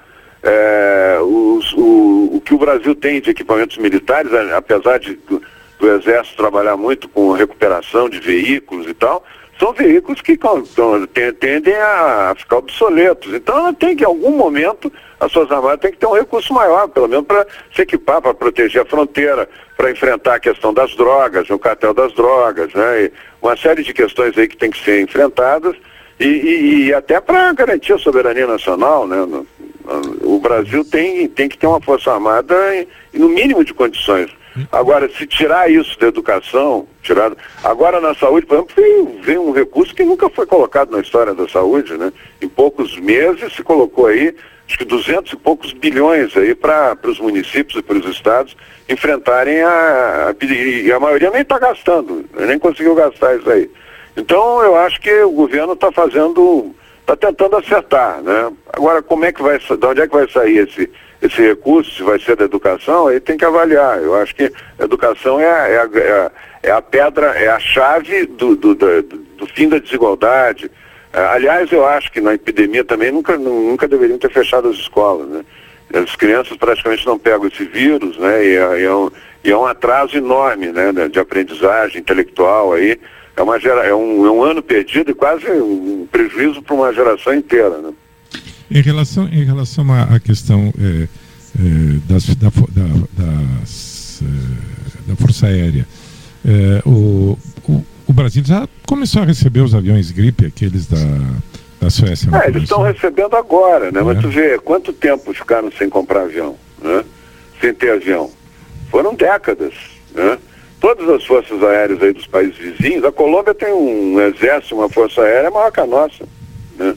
É, 0.46 1.18
os, 1.22 1.72
o, 1.72 2.30
o 2.34 2.42
que 2.44 2.54
o 2.54 2.58
Brasil 2.58 2.94
tem 2.94 3.20
de 3.20 3.30
equipamentos 3.30 3.78
militares, 3.78 4.30
apesar 4.52 4.98
de, 4.98 5.14
do, 5.14 5.40
do 5.78 5.90
Exército 5.90 6.36
trabalhar 6.36 6.76
muito 6.76 7.08
com 7.08 7.32
recuperação 7.32 8.10
de 8.10 8.20
veículos 8.20 8.86
e 8.86 8.92
tal, 8.92 9.24
são 9.58 9.72
veículos 9.72 10.20
que 10.20 10.38
tendem 11.40 11.74
a 11.74 12.34
ficar 12.36 12.58
obsoletos. 12.58 13.32
Então, 13.32 13.72
tem 13.72 13.96
que, 13.96 14.02
em 14.02 14.06
algum 14.06 14.32
momento, 14.32 14.92
as 15.18 15.32
suas 15.32 15.50
armadas 15.50 15.80
têm 15.80 15.92
que 15.92 15.98
ter 15.98 16.06
um 16.06 16.14
recurso 16.14 16.52
maior, 16.52 16.88
pelo 16.88 17.08
menos 17.08 17.24
para 17.24 17.46
se 17.74 17.82
equipar, 17.82 18.20
para 18.20 18.34
proteger 18.34 18.82
a 18.82 18.84
fronteira, 18.84 19.48
para 19.76 19.90
enfrentar 19.90 20.34
a 20.34 20.40
questão 20.40 20.74
das 20.74 20.94
drogas, 20.94 21.48
o 21.48 21.58
cartel 21.58 21.94
das 21.94 22.12
drogas, 22.12 22.72
né? 22.74 23.04
E 23.04 23.12
uma 23.40 23.56
série 23.56 23.82
de 23.82 23.94
questões 23.94 24.36
aí 24.36 24.48
que 24.48 24.56
tem 24.56 24.70
que 24.70 24.84
ser 24.84 25.00
enfrentadas 25.00 25.76
e, 26.18 26.26
e, 26.26 26.86
e 26.86 26.94
até 26.94 27.20
para 27.20 27.52
garantir 27.52 27.92
a 27.92 27.98
soberania 27.98 28.46
nacional, 28.46 29.06
né? 29.06 29.16
Brasil 30.44 30.84
tem, 30.84 31.26
tem 31.28 31.48
que 31.48 31.56
ter 31.56 31.66
uma 31.66 31.80
força 31.80 32.12
armada 32.12 32.54
no 33.14 33.28
mínimo 33.30 33.64
de 33.64 33.72
condições. 33.72 34.30
Agora, 34.70 35.08
se 35.08 35.26
tirar 35.26 35.70
isso 35.70 35.98
da 35.98 36.06
educação, 36.06 36.86
tirar. 37.02 37.32
Agora 37.64 38.00
na 38.00 38.14
saúde, 38.14 38.46
por 38.46 38.58
exemplo, 38.58 38.74
vem, 38.76 39.20
vem, 39.22 39.38
um 39.38 39.52
recurso 39.52 39.94
que 39.94 40.04
nunca 40.04 40.28
foi 40.30 40.46
colocado 40.46 40.92
na 40.92 41.00
história 41.00 41.34
da 41.34 41.48
saúde, 41.48 41.96
né? 41.96 42.12
Em 42.40 42.48
poucos 42.48 42.96
meses 42.98 43.52
se 43.54 43.64
colocou 43.64 44.06
aí, 44.06 44.34
acho 44.68 44.78
que 44.78 44.84
200 44.84 45.32
e 45.32 45.36
poucos 45.36 45.72
bilhões 45.72 46.36
aí 46.36 46.54
para 46.54 46.96
os 47.04 47.18
municípios 47.18 47.80
e 47.80 47.82
para 47.82 47.98
os 47.98 48.06
estados 48.06 48.56
enfrentarem 48.88 49.60
a. 49.62 50.28
a 50.28 50.44
e 50.44 50.92
a 50.92 51.00
maioria 51.00 51.30
nem 51.30 51.42
está 51.42 51.58
gastando, 51.58 52.24
nem 52.38 52.58
conseguiu 52.58 52.94
gastar 52.94 53.36
isso 53.36 53.50
aí. 53.50 53.68
Então 54.16 54.62
eu 54.62 54.76
acho 54.76 55.00
que 55.00 55.12
o 55.22 55.32
governo 55.32 55.72
está 55.72 55.90
fazendo, 55.90 56.72
está 57.04 57.16
tentando 57.16 57.56
acertar, 57.56 58.22
né? 58.22 58.50
Agora, 58.72 59.02
como 59.02 59.24
é 59.24 59.32
que 59.32 59.42
vai, 59.42 59.58
de 59.58 59.86
onde 59.86 60.00
é 60.00 60.06
que 60.06 60.14
vai 60.14 60.28
sair 60.28 60.58
esse 60.58 60.90
esse 61.24 61.40
recurso, 61.40 61.90
se 61.90 62.02
vai 62.02 62.18
ser 62.18 62.36
da 62.36 62.44
educação, 62.44 63.06
aí 63.06 63.18
tem 63.18 63.36
que 63.36 63.44
avaliar. 63.44 64.02
Eu 64.02 64.14
acho 64.14 64.34
que 64.34 64.52
a 64.78 64.84
educação 64.84 65.40
é 65.40 65.50
a, 65.50 65.68
é 65.68 65.78
a, 65.78 65.88
é 65.94 66.12
a, 66.12 66.32
é 66.64 66.70
a 66.70 66.82
pedra, 66.82 67.28
é 67.28 67.48
a 67.48 67.58
chave 67.58 68.26
do, 68.26 68.54
do, 68.54 68.74
do, 68.74 69.02
do 69.02 69.46
fim 69.54 69.68
da 69.68 69.78
desigualdade. 69.78 70.70
É, 71.12 71.20
aliás, 71.20 71.72
eu 71.72 71.86
acho 71.86 72.12
que 72.12 72.20
na 72.20 72.34
epidemia 72.34 72.84
também 72.84 73.10
nunca, 73.10 73.38
nunca 73.38 73.88
deveriam 73.88 74.18
ter 74.18 74.30
fechado 74.30 74.68
as 74.68 74.76
escolas. 74.76 75.26
Né? 75.28 75.44
As 75.94 76.14
crianças 76.14 76.56
praticamente 76.58 77.06
não 77.06 77.18
pegam 77.18 77.46
esse 77.46 77.64
vírus, 77.64 78.18
né? 78.18 78.44
E 78.44 78.56
é, 78.56 78.82
é 78.82 78.94
um, 78.94 79.10
e 79.42 79.50
é 79.50 79.56
um 79.56 79.64
atraso 79.64 80.16
enorme 80.16 80.72
né? 80.72 80.92
de 81.10 81.18
aprendizagem 81.18 82.00
intelectual 82.00 82.74
aí. 82.74 83.00
É, 83.36 83.42
uma 83.42 83.58
gera, 83.58 83.84
é, 83.84 83.94
um, 83.94 84.26
é 84.26 84.30
um 84.30 84.42
ano 84.42 84.62
perdido 84.62 85.10
e 85.10 85.14
quase 85.14 85.50
um 85.50 86.06
prejuízo 86.10 86.62
para 86.62 86.74
uma 86.74 86.92
geração 86.92 87.34
inteira. 87.34 87.78
Né? 87.78 87.92
Em 88.70 88.80
relação, 88.80 89.28
em 89.28 89.44
relação 89.44 89.86
à, 89.92 90.18
questão 90.20 90.72
é, 90.78 91.02
é, 91.02 91.08
das, 92.08 92.26
da, 92.36 92.48
da, 92.48 93.24
das, 93.24 94.22
é, 94.22 95.10
da 95.10 95.16
Força 95.16 95.46
Aérea, 95.46 95.86
é, 96.44 96.82
o, 96.86 97.36
o, 97.68 97.84
o, 98.06 98.12
Brasil 98.12 98.42
já 98.44 98.68
começou 98.86 99.22
a 99.22 99.24
receber 99.24 99.60
os 99.60 99.74
aviões 99.74 100.10
gripe, 100.10 100.46
aqueles 100.46 100.86
da, 100.86 100.98
da 101.80 101.90
Suécia. 101.90 102.30
É, 102.36 102.48
eles 102.48 102.64
estão 102.64 102.82
recebendo 102.82 103.34
agora, 103.36 103.90
né? 103.90 104.00
Mas 104.00 104.18
é. 104.18 104.20
tu 104.20 104.28
vê, 104.28 104.58
quanto 104.58 104.92
tempo 104.92 105.32
ficaram 105.34 105.72
sem 105.76 105.88
comprar 105.88 106.22
avião, 106.22 106.56
né? 106.80 107.04
Sem 107.60 107.74
ter 107.74 107.92
avião? 107.92 108.30
Foram 108.90 109.14
décadas, 109.14 109.74
né? 110.14 110.38
Todas 110.80 111.08
as 111.08 111.24
forças 111.24 111.62
aéreas 111.62 112.02
aí 112.02 112.12
dos 112.12 112.26
países 112.26 112.56
vizinhos, 112.56 113.04
a 113.04 113.12
Colômbia 113.12 113.54
tem 113.54 113.72
um 113.72 114.20
exército, 114.20 114.74
uma 114.74 114.88
força 114.88 115.22
aérea 115.22 115.50
maior 115.50 115.70
que 115.70 115.80
a 115.80 115.86
nossa, 115.86 116.24
né? 116.76 116.94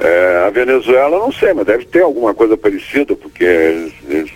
É, 0.00 0.44
a 0.46 0.50
Venezuela, 0.50 1.18
não 1.18 1.30
sei, 1.30 1.52
mas 1.52 1.66
deve 1.66 1.84
ter 1.84 2.02
alguma 2.02 2.34
coisa 2.34 2.56
parecida, 2.56 3.14
porque 3.14 3.44
eles, 3.44 3.92
eles 4.08 4.32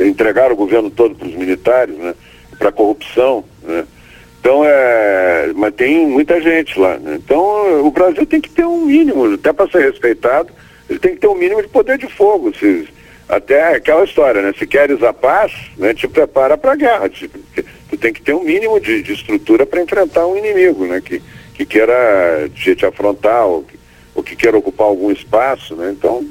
entregaram 0.00 0.54
o 0.54 0.56
governo 0.56 0.90
todo 0.90 1.14
para 1.14 1.28
os 1.28 1.34
militares, 1.34 1.94
né? 1.96 2.14
Para 2.58 2.72
corrupção, 2.72 3.44
né? 3.62 3.84
Então, 4.40 4.62
é, 4.64 5.52
mas 5.54 5.74
tem 5.74 6.06
muita 6.06 6.40
gente 6.40 6.78
lá. 6.78 6.96
Né? 6.98 7.16
Então, 7.16 7.84
o 7.84 7.90
Brasil 7.90 8.24
tem 8.24 8.40
que 8.40 8.48
ter 8.48 8.64
um 8.64 8.86
mínimo, 8.86 9.34
até 9.34 9.52
para 9.52 9.70
ser 9.70 9.82
respeitado, 9.82 10.48
ele 10.88 10.98
tem 10.98 11.14
que 11.14 11.20
ter 11.20 11.26
um 11.26 11.34
mínimo 11.34 11.60
de 11.60 11.68
poder 11.68 11.98
de 11.98 12.06
fogo. 12.06 12.54
Se, 12.56 12.88
até 13.28 13.74
aquela 13.74 14.04
história, 14.04 14.40
né? 14.40 14.54
Se 14.58 14.66
queres 14.66 15.02
a 15.02 15.12
paz, 15.12 15.52
né, 15.76 15.92
te 15.92 16.08
prepara 16.08 16.56
para 16.56 16.72
a 16.72 16.76
guerra. 16.76 17.08
Te, 17.10 17.30
tu 17.88 17.96
tem 17.96 18.12
que 18.12 18.22
ter 18.22 18.34
um 18.34 18.44
mínimo 18.44 18.80
de, 18.80 19.02
de 19.02 19.12
estrutura 19.12 19.64
para 19.66 19.82
enfrentar 19.82 20.26
um 20.26 20.36
inimigo, 20.36 20.86
né? 20.86 21.00
Que, 21.00 21.22
que 21.54 21.64
queira 21.64 22.48
te, 22.54 22.74
te 22.76 22.86
afrontar 22.86 23.46
ou, 23.46 23.66
ou 24.14 24.22
que 24.22 24.36
queira 24.36 24.56
ocupar 24.56 24.86
algum 24.86 25.10
espaço, 25.10 25.74
né? 25.74 25.94
Então, 25.96 26.26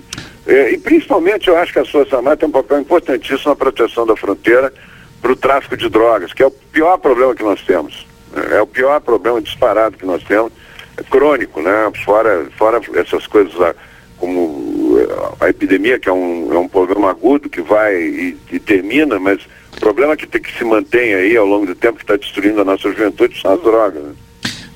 é, 0.46 0.72
e 0.72 0.78
principalmente 0.78 1.50
eu 1.50 1.58
acho 1.58 1.74
que 1.74 1.80
a 1.80 2.15
Armada 2.15 2.38
tem 2.38 2.48
um 2.48 2.52
papel 2.52 2.80
importantíssimo 2.80 3.50
na 3.50 3.56
proteção 3.56 4.06
da 4.06 4.15
fronteira 4.15 4.74
para 5.22 5.32
o 5.32 5.36
tráfico 5.36 5.76
de 5.76 5.89
drogas, 5.89 6.32
que 6.34 6.41
é 6.41 6.48
o 6.48 6.52
pior 6.52 6.98
problema 6.98 7.36
que 7.36 7.43
nós 7.43 7.62
temos. 7.62 8.08
Né? 8.32 8.58
É 8.58 8.62
o 8.62 8.67
pior 8.67 9.02
problema 9.02 9.41
disparado 9.41 9.98
que 9.98 10.06
nós 10.06 10.24
temos, 10.24 10.54
é 10.96 11.04
crônico, 11.04 11.62
né? 11.62 11.91
Fora, 12.06 12.48
fora 12.58 12.80
essas 12.96 13.28
coisas 13.28 13.54
lá, 13.56 13.76
como 14.17 14.98
é, 15.00 15.46
a 15.46 15.50
epidemia, 15.50 16.00
que 16.00 16.08
é 16.08 16.13
um, 16.13 16.54
é 16.54 16.58
um 16.58 16.67
problema 16.67 17.10
agudo 17.10 17.50
que 17.50 17.62
vai 17.62 17.96
e, 17.96 18.38
e 18.52 18.60
termina, 18.60 19.20
mas 19.20 19.41
o 19.78 19.80
problema 19.80 20.18
que 20.18 20.26
tem 20.26 20.42
que 20.42 20.56
se 20.58 20.63
mantém 20.63 21.13
aí 21.13 21.38
ao 21.38 21.46
longo 21.46 21.66
do 21.66 21.76
tempo 21.76 21.98
que 21.98 22.04
está 22.04 22.18
destruindo 22.18 22.60
a 22.62 22.66
nossa 22.66 22.90
juventude 22.90 23.40
são 23.40 23.54
as 23.54 23.62
drogas. 23.62 24.04
Né? 24.04 24.12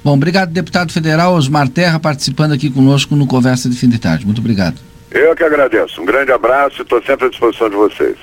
Bom, 0.03 0.13
obrigado, 0.13 0.51
deputado 0.51 0.91
federal 0.91 1.33
Osmar 1.33 1.67
Terra, 1.67 1.99
participando 1.99 2.53
aqui 2.53 2.69
conosco 2.69 3.15
no 3.15 3.27
Conversa 3.27 3.69
de 3.69 3.75
Fim 3.75 3.89
de 3.89 3.99
Tarde. 3.99 4.25
Muito 4.25 4.39
obrigado. 4.39 4.79
Eu 5.11 5.35
que 5.35 5.43
agradeço. 5.43 6.01
Um 6.01 6.05
grande 6.05 6.31
abraço 6.31 6.79
e 6.79 6.83
estou 6.83 7.01
sempre 7.03 7.25
à 7.25 7.29
disposição 7.29 7.69
de 7.69 7.75
vocês. 7.75 8.15